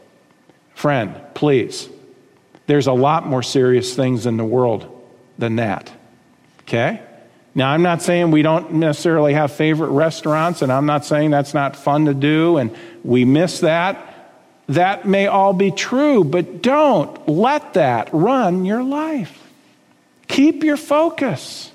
Friend, 0.75 1.15
please. 1.33 1.87
There's 2.65 2.87
a 2.87 2.93
lot 2.93 3.27
more 3.27 3.43
serious 3.43 3.95
things 3.95 4.25
in 4.25 4.37
the 4.37 4.45
world 4.45 4.89
than 5.37 5.57
that. 5.57 5.91
Okay? 6.61 7.01
Now, 7.55 7.69
I'm 7.69 7.83
not 7.83 8.01
saying 8.01 8.31
we 8.31 8.41
don't 8.41 8.73
necessarily 8.73 9.33
have 9.33 9.51
favorite 9.51 9.89
restaurants, 9.89 10.61
and 10.61 10.71
I'm 10.71 10.87
not 10.87 11.05
saying 11.05 11.29
that's 11.29 11.53
not 11.53 11.75
fun 11.75 12.05
to 12.05 12.13
do 12.13 12.57
and 12.57 12.75
we 13.03 13.25
miss 13.25 13.59
that. 13.59 14.12
That 14.67 15.05
may 15.07 15.27
all 15.27 15.53
be 15.53 15.71
true, 15.71 16.23
but 16.23 16.61
don't 16.61 17.27
let 17.27 17.73
that 17.73 18.09
run 18.13 18.65
your 18.65 18.83
life. 18.83 19.39
Keep 20.27 20.63
your 20.63 20.77
focus. 20.77 21.71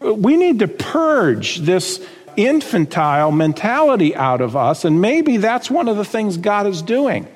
We 0.00 0.36
need 0.36 0.60
to 0.60 0.68
purge 0.68 1.58
this 1.58 2.04
infantile 2.36 3.30
mentality 3.30 4.16
out 4.16 4.40
of 4.40 4.56
us, 4.56 4.84
and 4.84 5.00
maybe 5.00 5.36
that's 5.36 5.70
one 5.70 5.88
of 5.88 5.96
the 5.96 6.04
things 6.04 6.38
God 6.38 6.66
is 6.66 6.80
doing 6.80 7.28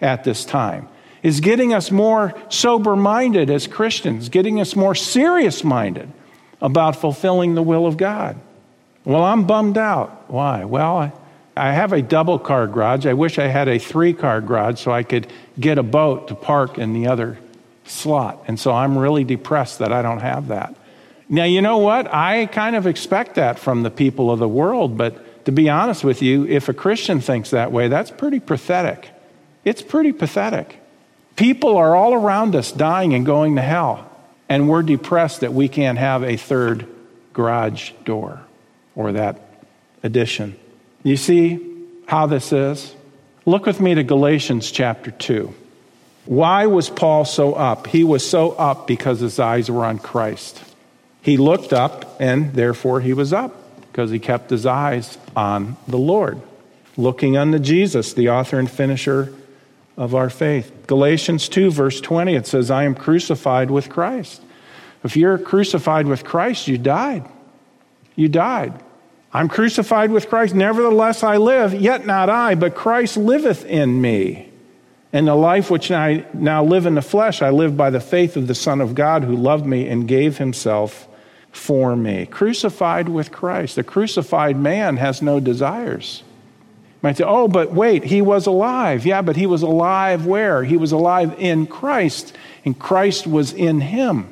at 0.00 0.24
this 0.24 0.44
time. 0.44 0.88
Is 1.22 1.40
getting 1.40 1.72
us 1.72 1.90
more 1.90 2.34
sober 2.48 2.96
minded 2.96 3.48
as 3.48 3.68
Christians, 3.68 4.28
getting 4.28 4.60
us 4.60 4.74
more 4.74 4.94
serious 4.94 5.62
minded 5.62 6.10
about 6.60 6.96
fulfilling 6.96 7.54
the 7.54 7.62
will 7.62 7.86
of 7.86 7.96
God. 7.96 8.38
Well, 9.04 9.22
I'm 9.22 9.46
bummed 9.46 9.78
out. 9.78 10.24
Why? 10.28 10.64
Well, 10.64 10.98
I, 10.98 11.12
I 11.56 11.72
have 11.72 11.92
a 11.92 12.02
double 12.02 12.38
car 12.38 12.66
garage. 12.66 13.06
I 13.06 13.12
wish 13.12 13.38
I 13.38 13.46
had 13.46 13.68
a 13.68 13.78
three 13.78 14.12
car 14.12 14.40
garage 14.40 14.80
so 14.80 14.90
I 14.90 15.02
could 15.02 15.26
get 15.58 15.78
a 15.78 15.82
boat 15.82 16.28
to 16.28 16.34
park 16.34 16.78
in 16.78 16.92
the 16.94 17.08
other 17.08 17.38
slot. 17.84 18.44
And 18.46 18.58
so 18.58 18.72
I'm 18.72 18.96
really 18.96 19.24
depressed 19.24 19.78
that 19.80 19.92
I 19.92 20.02
don't 20.02 20.20
have 20.20 20.48
that. 20.48 20.74
Now, 21.28 21.44
you 21.44 21.62
know 21.62 21.78
what? 21.78 22.12
I 22.12 22.46
kind 22.46 22.76
of 22.76 22.86
expect 22.86 23.36
that 23.36 23.58
from 23.58 23.82
the 23.82 23.90
people 23.90 24.30
of 24.30 24.38
the 24.38 24.48
world, 24.48 24.96
but 24.96 25.44
to 25.46 25.52
be 25.52 25.68
honest 25.68 26.04
with 26.04 26.22
you, 26.22 26.46
if 26.46 26.68
a 26.68 26.74
Christian 26.74 27.20
thinks 27.20 27.50
that 27.50 27.72
way, 27.72 27.88
that's 27.88 28.10
pretty 28.10 28.40
pathetic. 28.40 29.08
It's 29.64 29.82
pretty 29.82 30.12
pathetic. 30.12 30.78
People 31.36 31.76
are 31.76 31.96
all 31.96 32.14
around 32.14 32.54
us 32.54 32.70
dying 32.70 33.14
and 33.14 33.24
going 33.24 33.56
to 33.56 33.62
hell, 33.62 34.10
and 34.48 34.68
we're 34.68 34.82
depressed 34.82 35.40
that 35.40 35.52
we 35.52 35.68
can't 35.68 35.98
have 35.98 36.22
a 36.22 36.36
third 36.36 36.86
garage 37.32 37.92
door 38.04 38.42
or 38.94 39.12
that 39.12 39.40
addition. 40.02 40.56
You 41.02 41.16
see 41.16 41.60
how 42.06 42.26
this 42.26 42.52
is? 42.52 42.94
Look 43.44 43.66
with 43.66 43.80
me 43.80 43.94
to 43.94 44.04
Galatians 44.04 44.70
chapter 44.70 45.10
2. 45.10 45.52
Why 46.26 46.66
was 46.66 46.88
Paul 46.88 47.24
so 47.24 47.54
up? 47.54 47.88
He 47.88 48.04
was 48.04 48.28
so 48.28 48.52
up 48.52 48.86
because 48.86 49.18
his 49.18 49.40
eyes 49.40 49.70
were 49.70 49.84
on 49.84 49.98
Christ. 49.98 50.62
He 51.20 51.36
looked 51.36 51.72
up, 51.72 52.20
and 52.20 52.52
therefore 52.54 53.00
he 53.00 53.12
was 53.12 53.32
up 53.32 53.54
because 53.90 54.10
he 54.10 54.18
kept 54.18 54.50
his 54.50 54.64
eyes 54.64 55.18
on 55.34 55.76
the 55.88 55.98
Lord, 55.98 56.40
looking 56.96 57.36
unto 57.36 57.58
Jesus, 57.58 58.12
the 58.12 58.28
author 58.30 58.58
and 58.58 58.70
finisher 58.70 59.32
of 59.96 60.14
our 60.14 60.30
faith. 60.30 60.72
Galatians 60.86 61.48
2, 61.48 61.70
verse 61.70 62.00
20, 62.00 62.36
it 62.36 62.46
says, 62.46 62.70
I 62.70 62.84
am 62.84 62.94
crucified 62.94 63.70
with 63.70 63.88
Christ. 63.88 64.40
If 65.04 65.16
you're 65.16 65.38
crucified 65.38 66.06
with 66.06 66.24
Christ, 66.24 66.68
you 66.68 66.78
died. 66.78 67.28
You 68.14 68.28
died. 68.28 68.80
I'm 69.32 69.48
crucified 69.48 70.10
with 70.10 70.28
Christ. 70.28 70.54
Nevertheless, 70.54 71.22
I 71.22 71.38
live, 71.38 71.72
yet 71.72 72.04
not 72.04 72.28
I, 72.28 72.54
but 72.54 72.74
Christ 72.74 73.16
liveth 73.16 73.64
in 73.64 74.00
me. 74.00 74.50
And 75.12 75.26
the 75.26 75.34
life 75.34 75.70
which 75.70 75.90
I 75.90 76.26
now 76.32 76.64
live 76.64 76.86
in 76.86 76.94
the 76.94 77.02
flesh, 77.02 77.42
I 77.42 77.50
live 77.50 77.76
by 77.76 77.90
the 77.90 78.00
faith 78.00 78.36
of 78.36 78.46
the 78.46 78.54
Son 78.54 78.80
of 78.80 78.94
God 78.94 79.24
who 79.24 79.36
loved 79.36 79.66
me 79.66 79.88
and 79.88 80.08
gave 80.08 80.38
himself 80.38 81.08
for 81.50 81.94
me. 81.96 82.26
Crucified 82.26 83.08
with 83.08 83.30
Christ. 83.30 83.76
The 83.76 83.84
crucified 83.84 84.56
man 84.56 84.96
has 84.96 85.20
no 85.22 85.40
desires. 85.40 86.22
You 86.86 86.98
might 87.02 87.16
say, 87.16 87.24
oh, 87.24 87.48
but 87.48 87.72
wait, 87.72 88.04
he 88.04 88.22
was 88.22 88.46
alive. 88.46 89.04
Yeah, 89.04 89.22
but 89.22 89.36
he 89.36 89.46
was 89.46 89.62
alive 89.62 90.26
where? 90.26 90.64
He 90.64 90.76
was 90.76 90.92
alive 90.92 91.34
in 91.38 91.66
Christ, 91.66 92.34
and 92.64 92.78
Christ 92.78 93.26
was 93.26 93.52
in 93.52 93.80
him. 93.80 94.28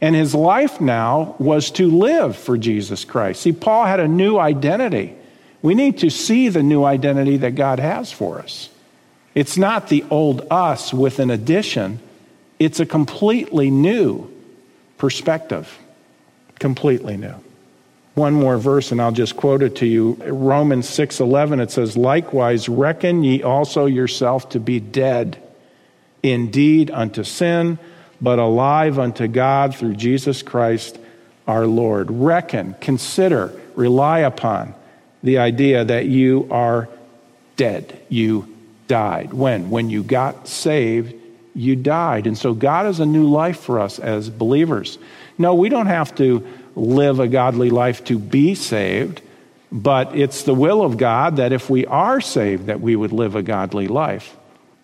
And 0.00 0.14
his 0.14 0.34
life 0.34 0.80
now 0.80 1.36
was 1.38 1.70
to 1.72 1.90
live 1.90 2.36
for 2.36 2.56
Jesus 2.56 3.04
Christ. 3.04 3.42
See, 3.42 3.52
Paul 3.52 3.84
had 3.84 4.00
a 4.00 4.08
new 4.08 4.38
identity. 4.38 5.14
We 5.62 5.74
need 5.74 5.98
to 5.98 6.10
see 6.10 6.48
the 6.48 6.62
new 6.62 6.84
identity 6.84 7.36
that 7.38 7.54
God 7.54 7.78
has 7.78 8.10
for 8.10 8.38
us. 8.38 8.70
It's 9.34 9.56
not 9.56 9.88
the 9.88 10.04
old 10.10 10.46
us 10.50 10.92
with 10.92 11.18
an 11.18 11.30
addition, 11.30 12.00
it's 12.58 12.80
a 12.80 12.86
completely 12.86 13.70
new 13.70 14.30
perspective. 14.98 15.78
Completely 16.58 17.16
new. 17.16 17.34
One 18.14 18.34
more 18.34 18.58
verse 18.58 18.92
and 18.92 19.00
I'll 19.00 19.12
just 19.12 19.36
quote 19.36 19.62
it 19.62 19.76
to 19.76 19.86
you. 19.86 20.14
Romans 20.26 20.86
6:11 20.86 21.60
it 21.60 21.70
says 21.70 21.96
likewise 21.96 22.68
reckon 22.68 23.22
ye 23.22 23.42
also 23.42 23.86
yourself 23.86 24.50
to 24.50 24.60
be 24.60 24.78
dead 24.78 25.38
indeed 26.22 26.90
unto 26.90 27.24
sin 27.24 27.78
but 28.20 28.38
alive 28.38 28.98
unto 28.98 29.26
God 29.26 29.74
through 29.74 29.94
Jesus 29.94 30.42
Christ 30.42 30.98
our 31.46 31.66
Lord. 31.66 32.10
Reckon, 32.10 32.74
consider, 32.80 33.52
rely 33.74 34.20
upon 34.20 34.74
the 35.22 35.38
idea 35.38 35.84
that 35.84 36.06
you 36.06 36.48
are 36.50 36.88
dead. 37.56 38.00
You 38.08 38.56
died. 38.88 39.32
When? 39.32 39.70
When 39.70 39.90
you 39.90 40.02
got 40.02 40.48
saved, 40.48 41.14
you 41.54 41.76
died. 41.76 42.26
And 42.26 42.36
so 42.36 42.54
God 42.54 42.86
has 42.86 43.00
a 43.00 43.06
new 43.06 43.28
life 43.28 43.60
for 43.60 43.80
us 43.80 43.98
as 43.98 44.30
believers. 44.30 44.98
No, 45.38 45.54
we 45.54 45.68
don't 45.68 45.86
have 45.86 46.14
to 46.16 46.46
live 46.76 47.20
a 47.20 47.28
godly 47.28 47.70
life 47.70 48.04
to 48.04 48.18
be 48.18 48.54
saved, 48.54 49.20
but 49.72 50.16
it's 50.16 50.44
the 50.44 50.54
will 50.54 50.82
of 50.82 50.96
God 50.96 51.36
that 51.36 51.52
if 51.52 51.68
we 51.68 51.86
are 51.86 52.20
saved, 52.20 52.66
that 52.66 52.80
we 52.80 52.96
would 52.96 53.12
live 53.12 53.34
a 53.34 53.42
godly 53.42 53.88
life. 53.88 54.36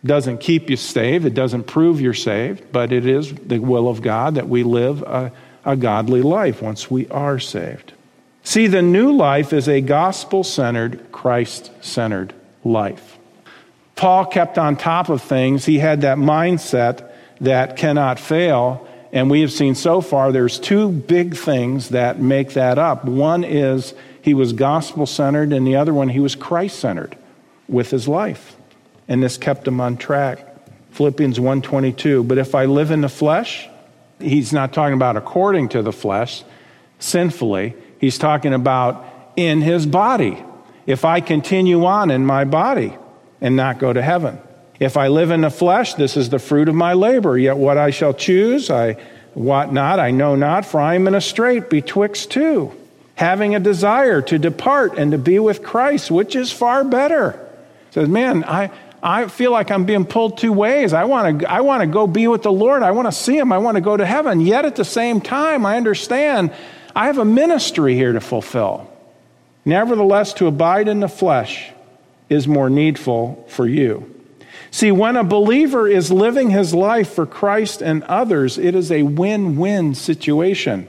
Doesn't 0.07 0.39
keep 0.39 0.71
you 0.71 0.77
saved, 0.77 1.27
it 1.27 1.35
doesn't 1.35 1.65
prove 1.65 2.01
you're 2.01 2.15
saved, 2.15 2.73
but 2.73 2.93
it 2.93 3.07
is 3.07 3.35
the 3.35 3.59
will 3.59 3.89
of 3.89 4.03
God 4.03 4.37
that 4.37 4.49
we 4.49 4.63
live 4.63 5.03
a, 5.03 5.33
a 5.65 5.77
godly 5.77 6.23
life 6.23 6.63
once 6.63 6.91
we 6.91 7.09
are 7.09 7.39
saved. 7.39 7.93
See, 8.43 8.69
the 8.69 8.83
new 8.83 9.17
life 9.17 9.53
is 9.53 9.69
a 9.69 9.81
gospel 9.81 10.45
centered, 10.45 11.11
Christ 11.11 11.71
centered 11.81 12.33
life. 12.63 13.19
Paul 13.97 14.27
kept 14.27 14.59
on 14.59 14.77
top 14.77 15.09
of 15.09 15.23
things. 15.23 15.65
He 15.65 15.79
had 15.79 16.03
that 16.03 16.19
mindset 16.19 17.11
that 17.41 17.77
cannot 17.77 18.21
fail. 18.21 18.87
And 19.13 19.31
we 19.31 19.41
have 19.41 19.51
seen 19.51 19.75
so 19.75 20.01
far 20.01 20.31
there's 20.31 20.59
two 20.59 20.91
big 20.91 21.37
things 21.37 21.89
that 21.89 22.21
make 22.21 22.53
that 22.53 22.79
up. 22.79 23.05
One 23.05 23.43
is 23.43 23.95
he 24.23 24.35
was 24.35 24.53
gospel 24.53 25.07
centered, 25.07 25.53
and 25.53 25.67
the 25.67 25.77
other 25.77 25.95
one, 25.95 26.09
he 26.11 26.21
was 26.21 26.35
Christ 26.35 26.79
centered 26.79 27.17
with 27.69 27.91
his 27.91 28.07
life. 28.07 28.57
And 29.09 29.23
this 29.23 29.37
kept 29.37 29.67
him 29.67 29.81
on 29.81 29.97
track. 29.97 30.39
Philippians 30.93 31.39
1:22, 31.39 32.27
but 32.27 32.39
if 32.39 32.55
I 32.55 32.65
live 32.65 32.91
in 32.91 33.03
the 33.03 33.09
flesh, 33.09 33.69
he's 34.19 34.53
not 34.53 34.73
talking 34.73 34.95
about 34.95 35.17
according 35.17 35.69
to 35.71 35.83
the 35.83 35.93
flesh, 35.93 36.43
sinfully. 36.99 37.75
He's 38.01 38.19
talking 38.19 38.55
about 38.55 39.05
in 39.37 39.61
his 39.61 39.87
body. 39.87 40.43
If 40.87 41.05
I 41.05 41.21
continue 41.21 41.85
on 41.85 42.11
in 42.11 42.25
my 42.25 42.45
body, 42.45 42.97
and 43.41 43.57
not 43.57 43.79
go 43.79 43.93
to 43.93 44.03
heaven. 44.03 44.39
If 44.79 44.97
I 44.97 45.09
live 45.09 45.31
in 45.31 45.41
the 45.43 45.51
flesh, 45.51 45.95
this 45.95 46.17
is 46.17 46.29
the 46.29 46.39
fruit 46.39 46.69
of 46.69 46.75
my 46.75 46.93
labor. 46.93 47.39
Yet 47.39 47.57
what 47.57 47.79
I 47.79 47.91
shall 47.91 48.15
choose, 48.15 48.71
I 48.71 48.97
what 49.35 49.73
not, 49.73 49.99
I 49.99 50.11
know 50.11 50.35
not, 50.35 50.65
for 50.65 50.81
I 50.81 50.95
am 50.95 51.07
in 51.07 51.15
a 51.15 51.21
strait 51.21 51.69
betwixt 51.69 52.31
two, 52.31 52.73
having 53.15 53.55
a 53.55 53.61
desire 53.61 54.23
to 54.23 54.39
depart 54.39 54.97
and 54.99 55.13
to 55.13 55.19
be 55.19 55.39
with 55.39 55.63
Christ, 55.63 56.11
which 56.11 56.35
is 56.35 56.53
far 56.53 56.85
better. 56.85 57.39
Says, 57.91 58.09
man, 58.09 58.45
I, 58.45 58.71
I 59.07 59.29
feel 59.29 59.53
like 59.53 59.71
I'm 59.71 59.85
being 59.85 60.05
pulled 60.05 60.37
two 60.37 60.53
ways. 60.53 60.93
I 60.93 61.05
want 61.05 61.39
to 61.41 61.49
I 61.49 61.61
want 61.61 61.83
to 61.83 61.87
go 61.87 62.09
be 62.09 62.27
with 62.27 62.43
the 62.43 62.51
Lord. 62.51 62.83
I 62.83 62.91
want 62.91 63.07
to 63.07 63.13
see 63.13 63.39
him. 63.39 63.53
I 63.53 63.59
want 63.59 63.77
to 63.77 63.81
go 63.81 63.97
to 63.97 64.05
heaven. 64.05 64.41
Yet 64.41 64.65
at 64.65 64.75
the 64.75 64.85
same 64.85 65.21
time, 65.21 65.65
I 65.65 65.77
understand 65.77 66.53
I 66.95 67.07
have 67.07 67.19
a 67.19 67.25
ministry 67.25 67.95
here 67.95 68.13
to 68.13 68.21
fulfill. 68.21 68.91
Nevertheless, 69.65 70.35
to 70.35 70.49
abide 70.49 70.89
in 70.89 70.99
the 70.99 71.09
flesh 71.09 71.71
is 72.29 72.49
more 72.49 72.69
needful 72.69 73.45
for 73.49 73.69
you. 73.69 74.13
See, 74.73 74.91
when 74.91 75.15
a 75.15 75.23
believer 75.23 75.87
is 75.87 76.11
living 76.11 76.51
his 76.51 76.75
life 76.75 77.15
for 77.15 77.27
Christ 77.27 77.83
and 77.83 78.03
others, 78.05 78.59
it 78.59 78.75
is 78.75 78.91
a 78.91 79.05
win 79.05 79.57
win 79.57 79.95
situation. 79.95 80.89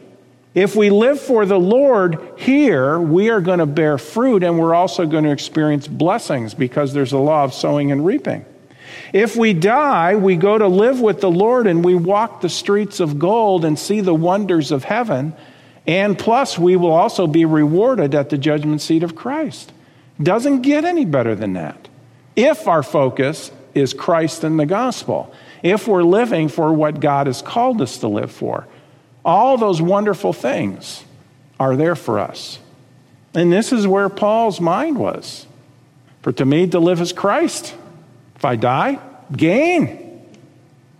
If 0.57 0.75
we 0.75 0.89
live 0.89 1.21
for 1.21 1.45
the 1.45 1.59
Lord 1.59 2.19
here, 2.35 2.99
we 2.99 3.29
are 3.29 3.41
going 3.41 3.59
to 3.59 3.67
bear 3.67 3.99
fruit 3.99 4.41
and 4.41 4.57
we're 4.57 4.73
also 4.73 5.05
going 5.05 5.23
to 5.25 5.29
experience 5.29 5.87
blessings 5.87 6.55
because 6.55 6.93
there's 6.93 7.11
a 7.11 7.19
law 7.19 7.43
of 7.43 7.53
sowing 7.53 7.91
and 7.91 8.03
reaping. 8.03 8.43
If 9.13 9.35
we 9.35 9.53
die, 9.53 10.15
we 10.15 10.35
go 10.35 10.57
to 10.57 10.67
live 10.67 10.99
with 10.99 11.21
the 11.21 11.29
Lord 11.29 11.67
and 11.67 11.85
we 11.85 11.93
walk 11.93 12.41
the 12.41 12.49
streets 12.49 12.99
of 12.99 13.19
gold 13.19 13.65
and 13.65 13.77
see 13.77 14.01
the 14.01 14.15
wonders 14.15 14.71
of 14.71 14.83
heaven. 14.83 15.35
And 15.85 16.17
plus, 16.17 16.57
we 16.57 16.75
will 16.75 16.91
also 16.91 17.27
be 17.27 17.45
rewarded 17.45 18.15
at 18.15 18.31
the 18.31 18.37
judgment 18.39 18.81
seat 18.81 19.03
of 19.03 19.15
Christ. 19.15 19.71
Doesn't 20.19 20.63
get 20.63 20.85
any 20.85 21.05
better 21.05 21.35
than 21.35 21.53
that. 21.53 21.87
If 22.35 22.67
our 22.67 22.81
focus 22.81 23.51
is 23.75 23.93
Christ 23.93 24.43
and 24.43 24.59
the 24.59 24.65
gospel, 24.65 25.31
if 25.61 25.87
we're 25.87 26.01
living 26.01 26.47
for 26.47 26.73
what 26.73 26.99
God 26.99 27.27
has 27.27 27.43
called 27.43 27.79
us 27.79 27.99
to 27.99 28.07
live 28.07 28.31
for. 28.31 28.65
All 29.27 29.57
those 29.57 29.81
wonderful 29.81 30.31
things 30.31 31.03
are 31.59 31.75
there 31.75 31.95
for 31.95 32.17
us. 32.17 32.59
And 33.35 33.51
this 33.51 33.73
is 33.73 33.85
where 33.85 34.07
Paul's 34.07 34.61
mind 34.61 34.97
was. 34.97 35.45
For 36.21 36.31
to 36.31 36.45
me, 36.45 36.65
to 36.67 36.79
live 36.79 37.01
is 37.01 37.11
Christ. 37.11 37.75
If 38.37 38.45
I 38.45 38.55
die, 38.55 38.99
gain. 39.35 40.25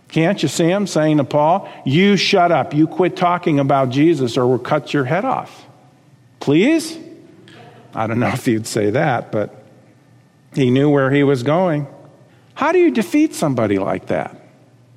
Can't 0.08 0.42
you 0.42 0.48
see 0.48 0.70
him 0.70 0.86
saying 0.86 1.16
to 1.16 1.24
Paul, 1.24 1.70
You 1.86 2.18
shut 2.18 2.52
up. 2.52 2.74
You 2.74 2.86
quit 2.86 3.16
talking 3.16 3.58
about 3.58 3.88
Jesus 3.88 4.36
or 4.36 4.46
we'll 4.46 4.58
cut 4.58 4.92
your 4.92 5.04
head 5.04 5.24
off. 5.24 5.66
Please? 6.38 6.98
I 7.94 8.06
don't 8.06 8.20
know 8.20 8.28
if 8.34 8.44
he'd 8.44 8.66
say 8.66 8.90
that, 8.90 9.32
but 9.32 9.64
he 10.54 10.70
knew 10.70 10.90
where 10.90 11.10
he 11.10 11.22
was 11.22 11.42
going. 11.42 11.86
How 12.52 12.72
do 12.72 12.78
you 12.78 12.90
defeat 12.90 13.34
somebody 13.34 13.78
like 13.78 14.06
that? 14.08 14.36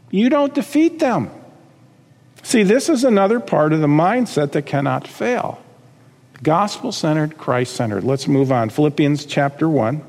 You 0.10 0.30
don't 0.30 0.54
defeat 0.54 1.00
them. 1.00 1.32
See, 2.44 2.64
this 2.64 2.90
is 2.90 3.04
another 3.04 3.40
part 3.40 3.74
of 3.74 3.82
the 3.82 3.88
mindset 3.88 4.52
that 4.54 4.66
cannot 4.66 5.08
fail. 5.08 5.62
Gospel 6.44 6.92
centered, 6.92 7.38
Christ 7.38 7.76
centered. 7.76 8.04
Let's 8.04 8.28
move 8.28 8.52
on. 8.52 8.70
Philippians 8.70 9.26
chapter 9.26 9.70
1, 9.70 10.04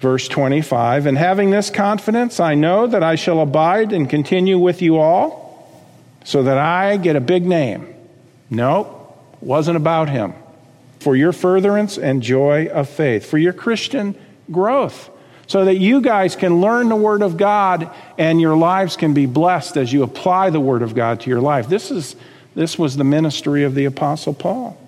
verse 0.00 0.26
25. 0.26 1.06
And 1.06 1.16
having 1.16 1.50
this 1.50 1.70
confidence, 1.70 2.40
I 2.40 2.54
know 2.54 2.88
that 2.88 3.04
I 3.04 3.14
shall 3.14 3.40
abide 3.40 3.92
and 3.92 4.10
continue 4.10 4.58
with 4.58 4.82
you 4.82 4.98
all, 4.98 5.46
so 6.24 6.42
that 6.42 6.58
I 6.58 6.96
get 6.96 7.14
a 7.14 7.20
big 7.20 7.46
name. 7.46 7.94
Nope, 8.50 9.16
wasn't 9.40 9.76
about 9.76 10.08
him. 10.08 10.34
For 10.98 11.14
your 11.14 11.32
furtherance 11.32 11.96
and 11.96 12.22
joy 12.22 12.66
of 12.66 12.88
faith, 12.88 13.24
for 13.24 13.38
your 13.38 13.52
Christian 13.52 14.16
growth 14.50 15.10
so 15.46 15.64
that 15.64 15.76
you 15.76 16.00
guys 16.00 16.34
can 16.36 16.60
learn 16.60 16.88
the 16.88 16.96
Word 16.96 17.22
of 17.22 17.36
God 17.36 17.90
and 18.18 18.40
your 18.40 18.56
lives 18.56 18.96
can 18.96 19.14
be 19.14 19.26
blessed 19.26 19.76
as 19.76 19.92
you 19.92 20.02
apply 20.02 20.50
the 20.50 20.60
Word 20.60 20.82
of 20.82 20.94
God 20.94 21.20
to 21.20 21.30
your 21.30 21.40
life. 21.40 21.68
This, 21.68 21.90
is, 21.90 22.16
this 22.54 22.78
was 22.78 22.96
the 22.96 23.04
ministry 23.04 23.64
of 23.64 23.74
the 23.74 23.84
Apostle 23.84 24.34
Paul. 24.34 24.78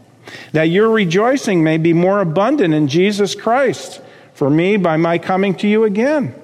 That 0.52 0.64
your 0.64 0.90
rejoicing 0.90 1.62
may 1.62 1.78
be 1.78 1.92
more 1.92 2.20
abundant 2.20 2.74
in 2.74 2.88
Jesus 2.88 3.34
Christ 3.34 4.00
for 4.34 4.50
me 4.50 4.76
by 4.76 4.96
my 4.96 5.18
coming 5.18 5.54
to 5.56 5.68
you 5.68 5.84
again. 5.84 6.34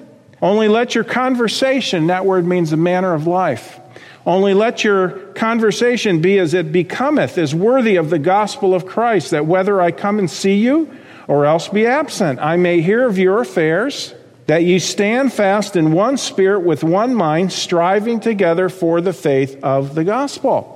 Only 0.41 0.67
let 0.67 0.95
your 0.95 1.03
conversation, 1.03 2.07
that 2.07 2.25
word 2.25 2.45
means 2.45 2.71
the 2.71 2.77
manner 2.77 3.13
of 3.13 3.25
life, 3.25 3.79
only 4.25 4.53
let 4.53 4.83
your 4.83 5.09
conversation 5.33 6.19
be 6.19 6.39
as 6.39 6.53
it 6.53 6.71
becometh, 6.71 7.37
as 7.37 7.53
worthy 7.53 7.95
of 7.95 8.09
the 8.09 8.19
gospel 8.19 8.73
of 8.73 8.85
Christ, 8.85 9.31
that 9.31 9.45
whether 9.45 9.79
I 9.79 9.91
come 9.91 10.19
and 10.19 10.29
see 10.29 10.57
you, 10.57 10.91
or 11.27 11.45
else 11.45 11.67
be 11.67 11.85
absent. 11.85 12.39
I 12.39 12.57
may 12.57 12.81
hear 12.81 13.05
of 13.05 13.17
your 13.17 13.41
affairs, 13.41 14.13
that 14.47 14.63
ye 14.63 14.79
stand 14.79 15.33
fast 15.33 15.75
in 15.75 15.91
one 15.91 16.17
spirit 16.17 16.61
with 16.61 16.83
one 16.83 17.15
mind, 17.15 17.51
striving 17.51 18.19
together 18.19 18.69
for 18.69 19.01
the 19.01 19.13
faith 19.13 19.63
of 19.63 19.95
the 19.95 20.03
gospel. 20.03 20.71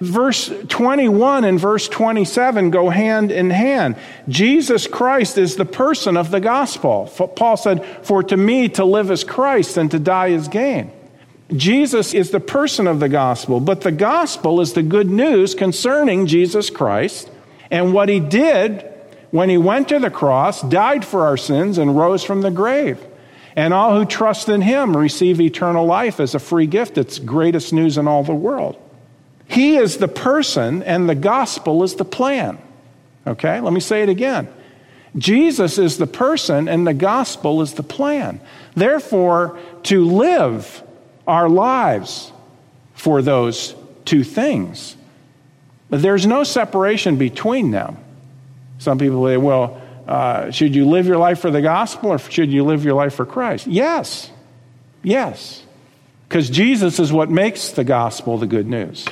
Verse 0.00 0.52
21 0.68 1.44
and 1.44 1.60
verse 1.60 1.88
27 1.88 2.70
go 2.70 2.90
hand 2.90 3.30
in 3.30 3.50
hand. 3.50 3.96
Jesus 4.28 4.88
Christ 4.88 5.38
is 5.38 5.54
the 5.54 5.64
person 5.64 6.16
of 6.16 6.32
the 6.32 6.40
gospel. 6.40 7.06
Paul 7.36 7.56
said, 7.56 7.84
For 8.02 8.24
to 8.24 8.36
me 8.36 8.68
to 8.70 8.84
live 8.84 9.12
is 9.12 9.22
Christ 9.22 9.76
and 9.76 9.90
to 9.92 10.00
die 10.00 10.28
is 10.28 10.48
gain. 10.48 10.90
Jesus 11.52 12.14
is 12.14 12.30
the 12.30 12.40
person 12.40 12.88
of 12.88 12.98
the 12.98 13.08
gospel, 13.08 13.60
but 13.60 13.82
the 13.82 13.92
gospel 13.92 14.60
is 14.60 14.72
the 14.72 14.82
good 14.82 15.08
news 15.08 15.54
concerning 15.54 16.26
Jesus 16.26 16.68
Christ 16.68 17.30
and 17.70 17.92
what 17.92 18.08
he 18.08 18.18
did 18.18 18.91
when 19.32 19.48
he 19.48 19.56
went 19.56 19.88
to 19.88 19.98
the 19.98 20.10
cross, 20.10 20.60
died 20.62 21.04
for 21.04 21.26
our 21.26 21.38
sins, 21.38 21.78
and 21.78 21.96
rose 21.96 22.22
from 22.22 22.42
the 22.42 22.50
grave. 22.50 23.04
And 23.56 23.74
all 23.74 23.98
who 23.98 24.04
trust 24.04 24.48
in 24.48 24.60
him 24.60 24.96
receive 24.96 25.40
eternal 25.40 25.86
life 25.86 26.20
as 26.20 26.34
a 26.34 26.38
free 26.38 26.66
gift. 26.66 26.96
It's 26.96 27.18
greatest 27.18 27.72
news 27.72 27.98
in 27.98 28.06
all 28.06 28.22
the 28.22 28.34
world. 28.34 28.76
He 29.48 29.76
is 29.76 29.96
the 29.96 30.08
person, 30.08 30.82
and 30.82 31.08
the 31.08 31.14
gospel 31.14 31.82
is 31.82 31.94
the 31.94 32.04
plan. 32.04 32.58
Okay, 33.26 33.58
let 33.60 33.72
me 33.72 33.80
say 33.80 34.02
it 34.02 34.08
again. 34.10 34.48
Jesus 35.16 35.78
is 35.78 35.96
the 35.96 36.06
person, 36.06 36.68
and 36.68 36.86
the 36.86 36.94
gospel 36.94 37.62
is 37.62 37.72
the 37.72 37.82
plan. 37.82 38.40
Therefore, 38.74 39.58
to 39.84 40.04
live 40.04 40.82
our 41.26 41.48
lives 41.48 42.32
for 42.94 43.22
those 43.22 43.74
two 44.04 44.24
things, 44.24 44.96
there's 45.88 46.26
no 46.26 46.44
separation 46.44 47.16
between 47.16 47.70
them. 47.70 47.96
Some 48.82 48.98
people 48.98 49.24
say, 49.26 49.36
well, 49.36 49.80
uh, 50.08 50.50
should 50.50 50.74
you 50.74 50.86
live 50.86 51.06
your 51.06 51.16
life 51.16 51.38
for 51.38 51.52
the 51.52 51.62
gospel 51.62 52.10
or 52.10 52.18
should 52.18 52.52
you 52.52 52.64
live 52.64 52.84
your 52.84 52.94
life 52.94 53.14
for 53.14 53.24
Christ? 53.24 53.68
Yes. 53.68 54.30
Yes. 55.04 55.62
Because 56.28 56.50
Jesus 56.50 56.98
is 56.98 57.12
what 57.12 57.30
makes 57.30 57.70
the 57.70 57.84
gospel 57.84 58.38
the 58.38 58.46
good 58.46 58.66
news. 58.66 59.06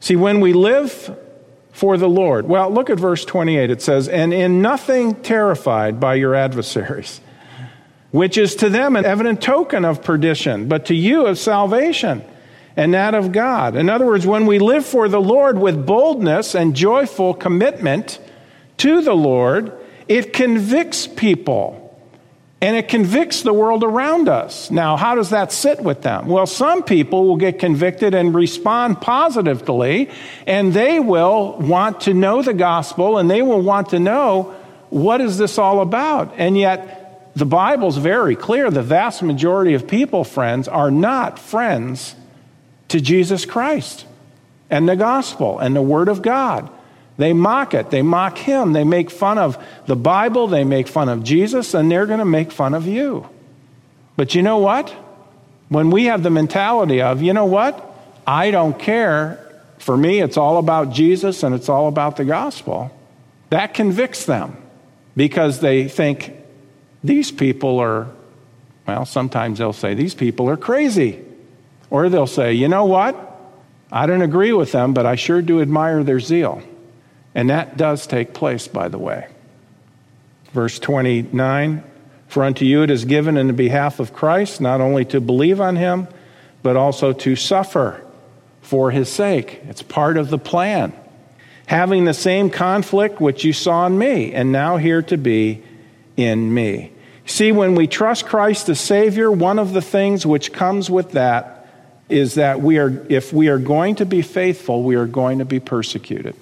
See, 0.00 0.16
when 0.16 0.40
we 0.40 0.52
live 0.52 1.16
for 1.72 1.96
the 1.96 2.08
Lord, 2.08 2.46
well, 2.46 2.70
look 2.70 2.90
at 2.90 2.98
verse 2.98 3.24
28. 3.24 3.70
It 3.70 3.80
says, 3.80 4.06
And 4.06 4.34
in 4.34 4.60
nothing 4.60 5.14
terrified 5.22 5.98
by 5.98 6.16
your 6.16 6.34
adversaries, 6.34 7.22
which 8.10 8.36
is 8.36 8.54
to 8.56 8.68
them 8.68 8.96
an 8.96 9.06
evident 9.06 9.40
token 9.40 9.86
of 9.86 10.02
perdition, 10.02 10.68
but 10.68 10.86
to 10.86 10.94
you 10.94 11.26
of 11.26 11.38
salvation 11.38 12.22
and 12.76 12.94
that 12.94 13.14
of 13.14 13.32
God. 13.32 13.76
In 13.76 13.88
other 13.88 14.06
words, 14.06 14.26
when 14.26 14.46
we 14.46 14.58
live 14.58 14.84
for 14.84 15.08
the 15.08 15.20
Lord 15.20 15.58
with 15.58 15.86
boldness 15.86 16.54
and 16.54 16.76
joyful 16.76 17.34
commitment, 17.34 18.20
to 18.78 19.02
the 19.02 19.14
Lord, 19.14 19.72
it 20.08 20.32
convicts 20.32 21.06
people 21.06 21.84
and 22.60 22.76
it 22.76 22.88
convicts 22.88 23.42
the 23.42 23.52
world 23.52 23.84
around 23.84 24.28
us. 24.28 24.70
Now, 24.70 24.96
how 24.96 25.14
does 25.14 25.30
that 25.30 25.52
sit 25.52 25.80
with 25.80 26.02
them? 26.02 26.26
Well, 26.26 26.46
some 26.46 26.82
people 26.82 27.26
will 27.28 27.36
get 27.36 27.60
convicted 27.60 28.14
and 28.14 28.34
respond 28.34 29.00
positively, 29.00 30.10
and 30.44 30.72
they 30.72 30.98
will 30.98 31.56
want 31.58 32.00
to 32.02 32.14
know 32.14 32.42
the 32.42 32.54
gospel 32.54 33.18
and 33.18 33.30
they 33.30 33.42
will 33.42 33.60
want 33.60 33.90
to 33.90 34.00
know 34.00 34.56
what 34.90 35.20
is 35.20 35.38
this 35.38 35.56
all 35.56 35.80
about. 35.80 36.34
And 36.36 36.58
yet, 36.58 37.30
the 37.36 37.46
Bible's 37.46 37.96
very 37.96 38.34
clear 38.34 38.70
the 38.70 38.82
vast 38.82 39.22
majority 39.22 39.74
of 39.74 39.86
people, 39.86 40.24
friends, 40.24 40.66
are 40.66 40.90
not 40.90 41.38
friends 41.38 42.16
to 42.88 43.00
Jesus 43.00 43.44
Christ 43.44 44.04
and 44.68 44.88
the 44.88 44.96
gospel 44.96 45.60
and 45.60 45.76
the 45.76 45.82
Word 45.82 46.08
of 46.08 46.22
God. 46.22 46.68
They 47.18 47.32
mock 47.32 47.74
it. 47.74 47.90
They 47.90 48.00
mock 48.00 48.38
him. 48.38 48.72
They 48.72 48.84
make 48.84 49.10
fun 49.10 49.38
of 49.38 49.62
the 49.86 49.96
Bible. 49.96 50.46
They 50.46 50.64
make 50.64 50.88
fun 50.88 51.08
of 51.08 51.24
Jesus, 51.24 51.74
and 51.74 51.90
they're 51.90 52.06
going 52.06 52.20
to 52.20 52.24
make 52.24 52.52
fun 52.52 52.74
of 52.74 52.86
you. 52.86 53.28
But 54.16 54.34
you 54.34 54.42
know 54.42 54.58
what? 54.58 54.90
When 55.68 55.90
we 55.90 56.04
have 56.04 56.22
the 56.22 56.30
mentality 56.30 57.02
of, 57.02 57.20
you 57.20 57.32
know 57.32 57.44
what? 57.44 57.84
I 58.26 58.50
don't 58.50 58.78
care. 58.78 59.44
For 59.78 59.96
me, 59.96 60.20
it's 60.20 60.36
all 60.36 60.58
about 60.58 60.92
Jesus 60.92 61.42
and 61.42 61.54
it's 61.54 61.68
all 61.68 61.88
about 61.88 62.16
the 62.16 62.24
gospel. 62.24 62.90
That 63.50 63.74
convicts 63.74 64.24
them 64.24 64.56
because 65.16 65.60
they 65.60 65.88
think 65.88 66.32
these 67.02 67.30
people 67.30 67.78
are, 67.78 68.08
well, 68.86 69.04
sometimes 69.04 69.58
they'll 69.58 69.72
say, 69.72 69.94
these 69.94 70.14
people 70.14 70.48
are 70.50 70.56
crazy. 70.56 71.24
Or 71.90 72.08
they'll 72.08 72.26
say, 72.26 72.54
you 72.54 72.68
know 72.68 72.84
what? 72.84 73.16
I 73.90 74.06
don't 74.06 74.22
agree 74.22 74.52
with 74.52 74.72
them, 74.72 74.94
but 74.94 75.06
I 75.06 75.14
sure 75.14 75.40
do 75.42 75.60
admire 75.62 76.02
their 76.04 76.20
zeal. 76.20 76.62
And 77.34 77.50
that 77.50 77.76
does 77.76 78.06
take 78.06 78.34
place, 78.34 78.68
by 78.68 78.88
the 78.88 78.98
way. 78.98 79.28
Verse 80.52 80.78
29 80.78 81.82
For 82.28 82.44
unto 82.44 82.64
you 82.64 82.82
it 82.82 82.90
is 82.90 83.04
given 83.04 83.36
in 83.36 83.46
the 83.46 83.52
behalf 83.52 84.00
of 84.00 84.12
Christ 84.12 84.60
not 84.60 84.80
only 84.80 85.04
to 85.06 85.20
believe 85.20 85.60
on 85.60 85.76
him, 85.76 86.08
but 86.62 86.76
also 86.76 87.12
to 87.12 87.36
suffer 87.36 88.02
for 88.62 88.90
his 88.90 89.08
sake. 89.08 89.60
It's 89.68 89.82
part 89.82 90.16
of 90.16 90.30
the 90.30 90.38
plan. 90.38 90.92
Having 91.66 92.04
the 92.04 92.14
same 92.14 92.50
conflict 92.50 93.20
which 93.20 93.44
you 93.44 93.52
saw 93.52 93.86
in 93.86 93.98
me, 93.98 94.32
and 94.32 94.52
now 94.52 94.78
hear 94.78 95.02
to 95.02 95.16
be 95.16 95.62
in 96.16 96.52
me. 96.52 96.92
See, 97.26 97.52
when 97.52 97.74
we 97.74 97.86
trust 97.86 98.24
Christ 98.24 98.70
as 98.70 98.80
Savior, 98.80 99.30
one 99.30 99.58
of 99.58 99.74
the 99.74 99.82
things 99.82 100.24
which 100.24 100.52
comes 100.52 100.90
with 100.90 101.12
that 101.12 101.68
is 102.08 102.34
that 102.36 102.62
we 102.62 102.78
are, 102.78 103.06
if 103.10 103.34
we 103.34 103.48
are 103.48 103.58
going 103.58 103.96
to 103.96 104.06
be 104.06 104.22
faithful, 104.22 104.82
we 104.82 104.96
are 104.96 105.06
going 105.06 105.40
to 105.40 105.44
be 105.44 105.60
persecuted. 105.60 106.34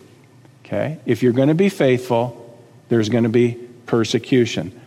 Okay? 0.66 0.98
If 1.06 1.22
you're 1.22 1.32
going 1.32 1.48
to 1.48 1.54
be 1.54 1.68
faithful, 1.68 2.42
there's 2.88 3.08
going 3.08 3.24
to 3.24 3.30
be 3.30 3.52
persecution. 3.86 4.78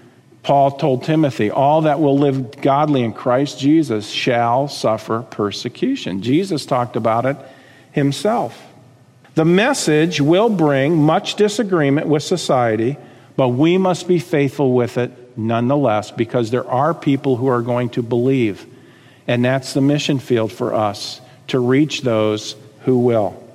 Paul 0.44 0.72
told 0.72 1.04
Timothy, 1.04 1.52
All 1.52 1.82
that 1.82 2.00
will 2.00 2.18
live 2.18 2.62
godly 2.62 3.04
in 3.04 3.14
Christ 3.14 3.60
Jesus 3.60 4.10
shall 4.10 4.68
suffer 4.68 5.22
persecution. 5.22 6.22
Jesus 6.22 6.66
talked 6.66 6.96
about 6.96 7.26
it 7.26 7.38
himself. 7.92 8.62
The 9.36 9.46
message 9.46 10.20
will 10.20 10.50
bring 10.50 10.98
much 10.98 11.36
disagreement 11.36 12.08
with 12.08 12.24
society, 12.24 12.98
but 13.38 13.50
we 13.50 13.78
must 13.78 14.08
be 14.08 14.20
faithful 14.20 14.74
with 14.74 14.98
it 14.98 15.38
nonetheless 15.38 16.12
because 16.12 16.52
there 16.52 16.68
are 16.68 16.94
people 16.94 17.38
who 17.38 17.48
are 17.48 17.62
going 17.62 17.90
to 17.92 18.02
believe. 18.02 18.66
And 19.28 19.46
that's 19.46 19.74
the 19.74 19.82
mission 19.82 20.20
field 20.20 20.52
for 20.52 20.74
us 20.74 21.22
to 21.48 21.60
reach 21.60 22.02
those 22.02 22.56
who 22.82 23.00
will. 23.00 23.49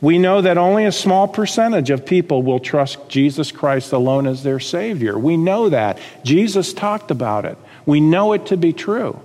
We 0.00 0.18
know 0.18 0.40
that 0.42 0.58
only 0.58 0.84
a 0.84 0.92
small 0.92 1.26
percentage 1.26 1.90
of 1.90 2.06
people 2.06 2.42
will 2.42 2.60
trust 2.60 3.08
Jesus 3.08 3.50
Christ 3.50 3.92
alone 3.92 4.26
as 4.26 4.42
their 4.42 4.60
Savior. 4.60 5.18
We 5.18 5.36
know 5.36 5.68
that. 5.70 5.98
Jesus 6.24 6.72
talked 6.72 7.10
about 7.10 7.44
it. 7.44 7.58
We 7.84 8.00
know 8.00 8.32
it 8.32 8.46
to 8.46 8.56
be 8.56 8.72
true. 8.72 9.20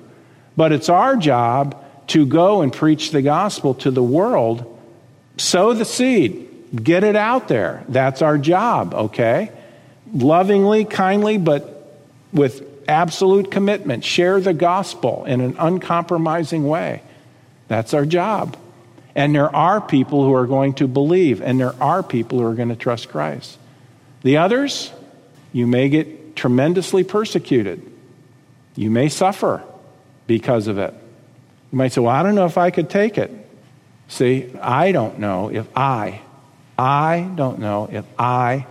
But 0.57 0.71
it's 0.71 0.89
our 0.89 1.15
job 1.15 1.83
to 2.07 2.25
go 2.25 2.62
and 2.62 2.73
preach 2.73 3.12
the 3.12 3.21
gospel 3.21 3.75
to 3.75 3.91
the 3.91 4.03
world, 4.03 4.79
sow 5.38 5.73
the 5.73 5.86
seed, 5.86 6.49
get 6.83 7.03
it 7.03 7.15
out 7.15 7.47
there. 7.47 7.83
That's 7.88 8.21
our 8.21 8.38
job, 8.38 8.93
okay? 8.93 9.51
Lovingly, 10.13 10.86
kindly, 10.86 11.38
but 11.38 11.97
with 12.31 12.67
absolute 12.88 13.51
commitment. 13.51 14.03
Share 14.03 14.39
the 14.39 14.53
gospel 14.53 15.25
in 15.25 15.39
an 15.41 15.55
uncompromising 15.59 16.67
way. 16.67 17.01
That's 17.67 17.93
our 17.93 18.05
job. 18.05 18.57
And 19.15 19.36
there 19.36 19.54
are 19.56 19.80
people 19.80 20.23
who 20.23 20.34
are 20.34 20.47
going 20.47 20.73
to 20.76 20.88
believe, 20.88 21.41
and 21.41 21.60
there 21.60 21.76
are 21.82 22.02
people 22.02 22.39
who 22.39 22.45
are 22.45 22.56
going 22.56 22.69
to 22.69 22.76
trust 22.76 23.10
Christ. 23.10 23.58
The 24.23 24.38
others, 24.38 24.91
you 25.52 25.67
may 25.67 25.89
get 25.89 26.36
tremendously 26.36 27.04
persecuted. 27.04 27.89
You 28.76 28.89
may 28.89 29.10
suffer 29.10 29.63
because 30.26 30.67
of 30.67 30.80
it. 30.80 30.93
You 31.71 31.78
might 31.78 31.91
say, 31.91 32.02
Well, 32.02 32.15
I 32.15 32.23
don't 32.23 32.36
know 32.36 32.45
if 32.45 32.58
I 32.58 32.71
could 32.71 32.89
take 32.89 33.17
it. 33.17 33.32
See, 34.08 34.52
I 34.62 34.91
don't 34.91 35.19
know 35.19 35.49
if 35.49 35.67
I, 35.78 36.21
I 36.78 37.30
don't 37.36 37.60
know 37.60 37.88
if 37.91 38.06
I 38.17 38.65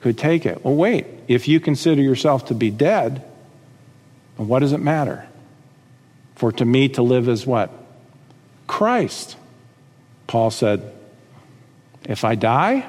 could 0.00 0.18
take 0.18 0.46
it. 0.46 0.64
Well, 0.64 0.74
wait. 0.74 1.06
If 1.28 1.48
you 1.48 1.60
consider 1.60 2.02
yourself 2.02 2.46
to 2.46 2.54
be 2.54 2.70
dead, 2.70 3.24
what 4.36 4.58
does 4.60 4.72
it 4.72 4.80
matter? 4.80 5.26
For 6.34 6.52
to 6.52 6.64
me 6.64 6.88
to 6.90 7.02
live 7.02 7.28
is 7.28 7.46
what? 7.46 7.70
Christ. 8.66 9.36
Paul 10.26 10.50
said, 10.50 10.92
If 12.04 12.24
I 12.24 12.34
die, 12.34 12.88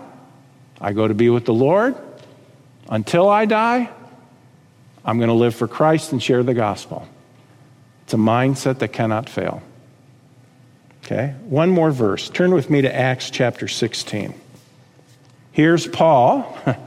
I 0.80 0.94
go 0.94 1.08
to 1.08 1.14
be 1.14 1.30
with 1.30 1.46
the 1.46 1.54
Lord. 1.54 1.96
Until 2.90 3.30
I 3.30 3.46
die, 3.46 3.90
I'm 5.06 5.18
going 5.18 5.30
to 5.30 5.34
live 5.36 5.56
for 5.56 5.68
Christ 5.68 6.12
and 6.12 6.22
share 6.22 6.44
the 6.44 6.54
gospel. 6.54 7.08
It's 8.04 8.14
a 8.14 8.18
mindset 8.18 8.80
that 8.80 8.90
cannot 8.90 9.30
fail. 9.30 9.62
Okay, 11.04 11.36
one 11.46 11.70
more 11.70 11.92
verse. 11.92 12.30
Turn 12.30 12.54
with 12.54 12.70
me 12.70 12.82
to 12.82 12.94
Acts 12.94 13.30
chapter 13.30 13.68
16. 13.68 14.34
Here's 15.52 15.86
Paul 15.88 16.58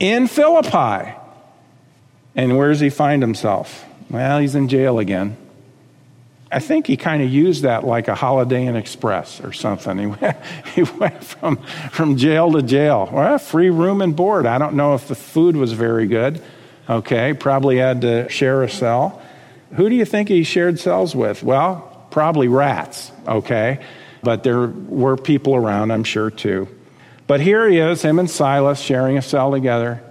in 0.00 0.26
Philippi. 0.26 1.14
And 2.34 2.56
where 2.56 2.68
does 2.68 2.80
he 2.80 2.90
find 2.90 3.22
himself? 3.22 3.84
Well, 4.10 4.38
he's 4.38 4.54
in 4.54 4.68
jail 4.68 4.98
again. 4.98 5.36
I 6.50 6.60
think 6.60 6.86
he 6.86 6.96
kind 6.96 7.22
of 7.22 7.28
used 7.28 7.62
that 7.64 7.84
like 7.84 8.08
a 8.08 8.14
Holiday 8.14 8.66
Inn 8.66 8.76
Express 8.76 9.40
or 9.40 9.52
something. 9.52 9.98
He 9.98 10.06
went, 10.20 10.36
he 10.74 10.82
went 10.82 11.22
from, 11.22 11.56
from 11.90 12.16
jail 12.16 12.52
to 12.52 12.62
jail. 12.62 13.08
Well, 13.12 13.38
free 13.38 13.70
room 13.70 14.00
and 14.00 14.16
board. 14.16 14.46
I 14.46 14.58
don't 14.58 14.74
know 14.74 14.94
if 14.94 15.08
the 15.08 15.14
food 15.14 15.56
was 15.56 15.72
very 15.72 16.06
good. 16.06 16.42
Okay, 16.88 17.34
probably 17.34 17.76
had 17.76 18.00
to 18.00 18.28
share 18.30 18.62
a 18.62 18.70
cell. 18.70 19.20
Who 19.74 19.90
do 19.90 19.94
you 19.94 20.06
think 20.06 20.30
he 20.30 20.42
shared 20.42 20.78
cells 20.78 21.14
with? 21.14 21.42
Well, 21.42 22.06
probably 22.10 22.48
rats, 22.48 23.12
okay? 23.26 23.84
But 24.22 24.42
there 24.42 24.66
were 24.66 25.18
people 25.18 25.54
around, 25.54 25.90
I'm 25.90 26.04
sure, 26.04 26.30
too. 26.30 26.66
But 27.26 27.40
here 27.40 27.68
he 27.68 27.78
is, 27.78 28.00
him 28.00 28.18
and 28.18 28.30
Silas 28.30 28.80
sharing 28.80 29.18
a 29.18 29.22
cell 29.22 29.52
together, 29.52 30.02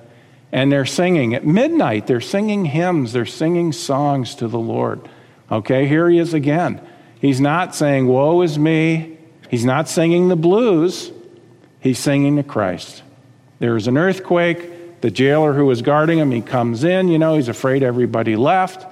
and 0.51 0.71
they're 0.71 0.85
singing. 0.85 1.33
At 1.33 1.47
midnight, 1.47 2.05
they're 2.05 2.21
singing 2.21 2.65
hymns, 2.65 3.11
they're 3.11 3.25
singing 3.25 3.73
songs 3.73 4.35
to 4.35 4.47
the 4.47 4.59
Lord. 4.59 5.01
Okay, 5.51 5.87
here 5.87 6.09
he 6.09 6.19
is 6.19 6.33
again. 6.33 6.81
He's 7.19 7.39
not 7.39 7.73
saying, 7.73 8.07
Woe 8.07 8.41
is 8.41 8.59
me. 8.59 9.17
He's 9.49 9.65
not 9.65 9.87
singing 9.87 10.27
the 10.27 10.35
blues. 10.35 11.11
He's 11.79 11.99
singing 11.99 12.35
to 12.35 12.43
Christ. 12.43 13.03
There's 13.59 13.87
an 13.87 13.97
earthquake. 13.97 15.01
The 15.01 15.11
jailer 15.11 15.53
who 15.53 15.65
was 15.65 15.81
guarding 15.81 16.17
him, 16.17 16.31
he 16.31 16.41
comes 16.41 16.83
in. 16.83 17.07
You 17.07 17.17
know, 17.17 17.35
he's 17.35 17.47
afraid 17.47 17.83
everybody 17.83 18.35
left. 18.35 18.85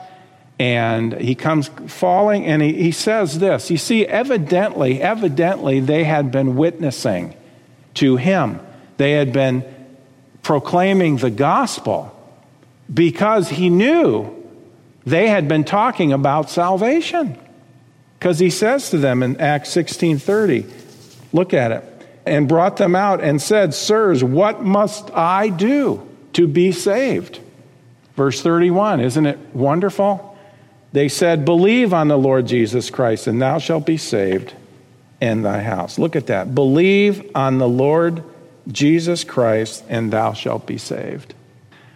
And 0.58 1.14
he 1.14 1.36
comes 1.36 1.68
falling 1.88 2.46
and 2.46 2.62
he, 2.62 2.74
he 2.74 2.92
says 2.92 3.40
this. 3.40 3.70
You 3.70 3.78
see, 3.78 4.06
evidently, 4.06 5.02
evidently, 5.02 5.82
they 5.82 6.06
had 6.06 6.32
been 6.32 6.56
witnessing 6.56 7.36
to 7.96 8.16
him. 8.16 8.62
They 8.96 9.14
had 9.14 9.34
been 9.34 9.66
proclaiming 10.42 11.18
the 11.18 11.30
gospel 11.30 12.12
because 12.94 13.50
he 13.50 13.70
knew 13.70 14.45
they 15.06 15.28
had 15.28 15.48
been 15.48 15.64
talking 15.64 16.12
about 16.14 16.50
salvation. 16.50 17.38
Because 18.20 18.40
he 18.40 18.50
says 18.50 18.90
to 18.90 18.98
them 18.98 19.22
in 19.22 19.40
Acts 19.40 19.70
16:30, 19.76 20.66
look 21.34 21.54
at 21.54 21.72
it, 21.72 21.84
and 22.26 22.48
brought 22.48 22.78
them 22.78 22.96
out 22.96 23.22
and 23.22 23.42
said, 23.42 23.74
Sirs, 23.74 24.24
what 24.24 24.64
must 24.64 25.12
I 25.14 25.50
do 25.50 26.08
to 26.34 26.48
be 26.48 26.72
saved? 26.72 27.40
Verse 28.16 28.42
31, 28.42 29.02
isn't 29.02 29.26
it 29.26 29.38
wonderful? 29.54 30.36
They 30.94 31.10
said, 31.10 31.44
Believe 31.44 31.94
on 31.94 32.08
the 32.08 32.18
Lord 32.18 32.48
Jesus 32.48 32.90
Christ, 32.90 33.28
and 33.28 33.42
thou 33.42 33.58
shalt 33.58 33.86
be 33.86 33.98
saved 33.98 34.54
in 35.20 35.42
thy 35.42 35.62
house. 35.62 36.00
Look 36.00 36.16
at 36.16 36.28
that. 36.28 36.56
Believe 36.56 37.30
on 37.36 37.58
the 37.58 37.68
Lord 37.68 38.24
Jesus 38.70 39.24
Christ, 39.24 39.84
and 39.90 40.12
thou 40.12 40.34
shalt 40.34 40.66
be 40.66 40.78
saved. 40.78 41.34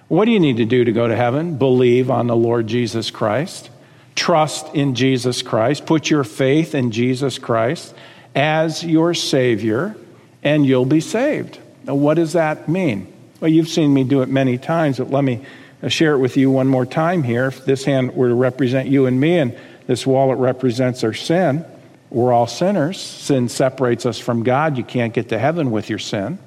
What 0.10 0.26
do 0.26 0.32
you 0.32 0.40
need 0.40 0.58
to 0.58 0.66
do 0.66 0.84
to 0.84 0.92
go 0.92 1.08
to 1.08 1.16
heaven? 1.16 1.58
Believe 1.58 2.10
on 2.10 2.26
the 2.26 2.36
Lord 2.36 2.66
Jesus 2.66 3.12
Christ. 3.12 3.70
Trust 4.16 4.74
in 4.74 4.96
Jesus 4.96 5.44
Christ. 5.44 5.86
Put 5.86 6.10
your 6.10 6.24
faith 6.24 6.74
in 6.74 6.90
Jesus 6.90 7.38
Christ 7.38 7.94
as 8.36 8.84
your 8.84 9.14
Savior, 9.14 9.96
and 10.44 10.66
you'll 10.66 10.86
be 10.86 11.00
saved. 11.00 11.60
Now, 11.84 11.94
what 11.94 12.16
does 12.16 12.34
that 12.34 12.68
mean? 12.68 13.14
Well, 13.40 13.52
you've 13.52 13.70
seen 13.70 13.94
me 13.94 14.04
do 14.04 14.24
it 14.24 14.30
many 14.30 14.58
times, 14.58 14.98
but 14.98 15.12
let 15.12 15.24
me 15.24 15.46
share 15.88 16.16
it 16.16 16.20
with 16.20 16.38
you 16.38 16.50
one 16.50 16.68
more 16.68 16.88
time 16.88 17.22
here. 17.22 17.46
If 17.46 17.66
this 17.66 17.86
hand 17.86 18.16
were 18.16 18.30
to 18.30 18.34
represent 18.34 18.90
you 18.90 19.06
and 19.06 19.22
me, 19.22 19.38
and 19.38 19.56
this 19.86 20.08
wallet 20.08 20.40
represents 20.40 21.04
our 21.04 21.14
sin, 21.14 21.64
we're 22.10 22.34
all 22.34 22.48
sinners. 22.48 23.00
Sin 23.00 23.48
separates 23.48 24.08
us 24.08 24.18
from 24.18 24.42
God. 24.42 24.76
You 24.76 24.84
can't 24.84 25.14
get 25.14 25.30
to 25.30 25.38
heaven 25.38 25.70
with 25.70 25.88
your 25.88 26.00
sin. 26.00 26.40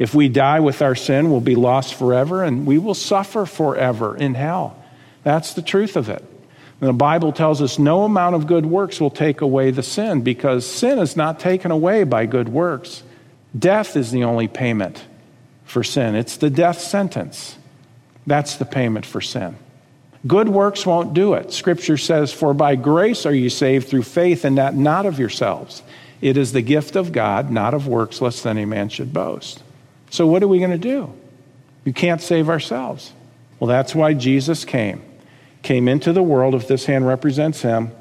If 0.00 0.14
we 0.14 0.30
die 0.30 0.60
with 0.60 0.80
our 0.80 0.94
sin, 0.94 1.30
we'll 1.30 1.42
be 1.42 1.56
lost 1.56 1.92
forever 1.92 2.42
and 2.42 2.66
we 2.66 2.78
will 2.78 2.94
suffer 2.94 3.44
forever 3.44 4.16
in 4.16 4.32
hell. 4.32 4.82
That's 5.24 5.52
the 5.52 5.60
truth 5.60 5.94
of 5.94 6.08
it. 6.08 6.24
And 6.80 6.88
the 6.88 6.94
Bible 6.94 7.32
tells 7.32 7.60
us 7.60 7.78
no 7.78 8.04
amount 8.04 8.34
of 8.34 8.46
good 8.46 8.64
works 8.64 8.98
will 8.98 9.10
take 9.10 9.42
away 9.42 9.70
the 9.70 9.82
sin 9.82 10.22
because 10.22 10.64
sin 10.66 10.98
is 10.98 11.18
not 11.18 11.38
taken 11.38 11.70
away 11.70 12.04
by 12.04 12.24
good 12.24 12.48
works. 12.48 13.02
Death 13.56 13.94
is 13.94 14.10
the 14.10 14.24
only 14.24 14.48
payment 14.48 15.04
for 15.66 15.84
sin, 15.84 16.16
it's 16.16 16.38
the 16.38 16.50
death 16.50 16.80
sentence. 16.80 17.56
That's 18.26 18.56
the 18.56 18.64
payment 18.64 19.04
for 19.04 19.20
sin. 19.20 19.56
Good 20.26 20.48
works 20.48 20.86
won't 20.86 21.12
do 21.12 21.34
it. 21.34 21.52
Scripture 21.52 21.96
says, 21.98 22.32
For 22.32 22.54
by 22.54 22.74
grace 22.74 23.26
are 23.26 23.34
you 23.34 23.50
saved 23.50 23.88
through 23.88 24.02
faith, 24.02 24.44
and 24.44 24.58
that 24.58 24.74
not 24.74 25.06
of 25.06 25.18
yourselves. 25.18 25.82
It 26.20 26.36
is 26.36 26.52
the 26.52 26.62
gift 26.62 26.96
of 26.96 27.12
God, 27.12 27.50
not 27.50 27.72
of 27.72 27.86
works, 27.86 28.20
lest 28.20 28.46
any 28.46 28.64
man 28.64 28.88
should 28.88 29.12
boast. 29.12 29.62
So, 30.10 30.26
what 30.26 30.42
are 30.42 30.48
we 30.48 30.58
going 30.58 30.70
to 30.72 30.78
do? 30.78 31.12
We 31.84 31.92
can't 31.92 32.20
save 32.20 32.48
ourselves. 32.48 33.12
Well, 33.58 33.68
that's 33.68 33.94
why 33.94 34.14
Jesus 34.14 34.64
came. 34.64 35.02
Came 35.62 35.88
into 35.88 36.12
the 36.12 36.22
world, 36.22 36.54
if 36.54 36.66
this 36.68 36.86
hand 36.86 37.06
represents 37.06 37.62
him. 37.62 37.92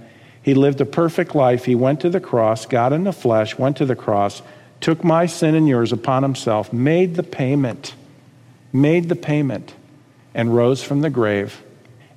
He 0.42 0.54
lived 0.54 0.82
a 0.82 0.86
perfect 0.86 1.36
life. 1.36 1.66
He 1.66 1.76
went 1.76 2.02
to 2.02 2.10
the 2.10 2.20
cross, 2.20 2.66
got 2.66 2.94
in 2.94 3.04
the 3.04 3.14
flesh, 3.14 3.58
went 3.58 3.78
to 3.78 3.86
the 3.86 3.96
cross, 3.96 4.42
took 4.82 5.04
my 5.04 5.26
sin 5.26 5.56
and 5.56 5.68
yours 5.68 5.92
upon 5.92 6.24
himself, 6.24 6.72
made 6.72 7.16
the 7.16 7.24
payment, 7.24 7.94
made 8.72 9.10
the 9.10 9.16
payment, 9.16 9.74
and 10.34 10.56
rose 10.56 10.82
from 10.82 11.02
the 11.02 11.10
grave. 11.10 11.62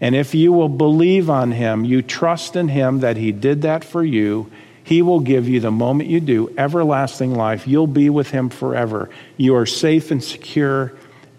And 0.01 0.14
if 0.14 0.34
you 0.34 0.53
will 0.53 0.68
believe 0.68 1.28
on 1.28 1.53
him, 1.53 1.84
you 1.84 2.03
trust 2.03 2.57
in 2.57 2.68
him 2.68 3.01
that 3.01 3.16
he 3.16 3.32
did 3.32 3.62
that 3.62 3.84
for 3.84 4.05
you, 4.05 4.51
he 4.85 5.03
will 5.03 5.20
give 5.20 5.49
you 5.49 5.61
the 5.61 5.70
moment 5.70 6.11
you 6.11 6.20
do 6.20 6.53
everlasting 6.59 7.35
life. 7.35 7.68
You'll 7.68 7.87
be 7.87 8.11
with 8.11 8.30
Him 8.30 8.49
forever. 8.49 9.11
You 9.37 9.55
are 9.57 9.66
safe 9.66 10.11
and 10.11 10.22
secure 10.22 10.93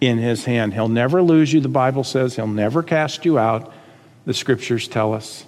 in 0.08 0.18
his 0.18 0.46
hand. 0.46 0.74
He'll 0.74 0.90
never 0.90 1.22
lose 1.22 1.52
you, 1.54 1.60
the 1.62 1.70
Bible 1.70 2.04
says. 2.04 2.36
He'll 2.36 2.48
never 2.48 2.84
cast 2.84 3.26
you 3.26 3.40
out, 3.40 3.74
the 4.26 4.34
scriptures 4.34 4.88
tell 4.88 5.14
us. 5.14 5.46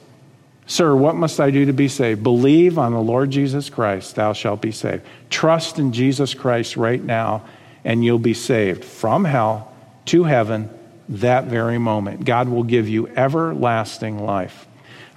Sir, 0.67 0.95
what 0.95 1.15
must 1.15 1.39
I 1.39 1.51
do 1.51 1.65
to 1.65 1.73
be 1.73 1.87
saved? 1.87 2.23
Believe 2.23 2.79
on 2.79 2.91
the 2.91 3.01
Lord 3.01 3.29
Jesus 3.29 3.69
Christ, 3.69 4.15
thou 4.15 4.33
shalt 4.33 4.61
be 4.61 4.71
saved. 4.71 5.03
Trust 5.29 5.77
in 5.77 5.93
Jesus 5.93 6.33
Christ 6.33 6.75
right 6.75 7.03
now, 7.03 7.45
and 7.83 8.03
you'll 8.03 8.17
be 8.17 8.33
saved 8.33 8.83
from 8.83 9.25
hell 9.25 9.71
to 10.05 10.23
heaven 10.23 10.69
that 11.07 11.45
very 11.45 11.77
moment. 11.77 12.25
God 12.25 12.49
will 12.49 12.63
give 12.63 12.89
you 12.89 13.07
everlasting 13.09 14.25
life. 14.25 14.67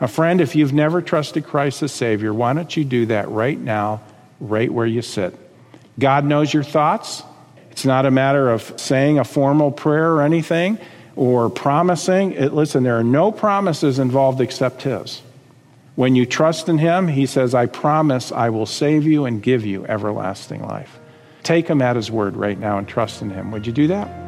A 0.00 0.08
friend, 0.08 0.40
if 0.40 0.54
you've 0.54 0.72
never 0.72 1.02
trusted 1.02 1.44
Christ 1.44 1.82
as 1.82 1.92
Savior, 1.92 2.32
why 2.32 2.52
don't 2.52 2.76
you 2.76 2.84
do 2.84 3.06
that 3.06 3.28
right 3.28 3.58
now, 3.58 4.00
right 4.38 4.72
where 4.72 4.86
you 4.86 5.02
sit? 5.02 5.34
God 5.98 6.24
knows 6.24 6.54
your 6.54 6.62
thoughts. 6.62 7.24
It's 7.72 7.84
not 7.84 8.06
a 8.06 8.10
matter 8.10 8.50
of 8.50 8.80
saying 8.80 9.18
a 9.18 9.24
formal 9.24 9.72
prayer 9.72 10.12
or 10.12 10.22
anything 10.22 10.78
or 11.16 11.50
promising. 11.50 12.32
It, 12.32 12.52
listen, 12.52 12.84
there 12.84 12.98
are 12.98 13.04
no 13.04 13.32
promises 13.32 13.98
involved 13.98 14.40
except 14.40 14.82
His. 14.82 15.20
When 15.96 16.14
you 16.14 16.26
trust 16.26 16.68
in 16.68 16.78
Him, 16.78 17.08
He 17.08 17.26
says, 17.26 17.54
I 17.54 17.66
promise 17.66 18.30
I 18.30 18.50
will 18.50 18.66
save 18.66 19.04
you 19.04 19.24
and 19.24 19.42
give 19.42 19.66
you 19.66 19.84
everlasting 19.86 20.62
life. 20.62 21.00
Take 21.42 21.66
Him 21.66 21.82
at 21.82 21.96
His 21.96 22.08
word 22.08 22.36
right 22.36 22.58
now 22.58 22.78
and 22.78 22.86
trust 22.86 23.20
in 23.20 23.30
Him. 23.30 23.50
Would 23.50 23.66
you 23.66 23.72
do 23.72 23.88
that? 23.88 24.27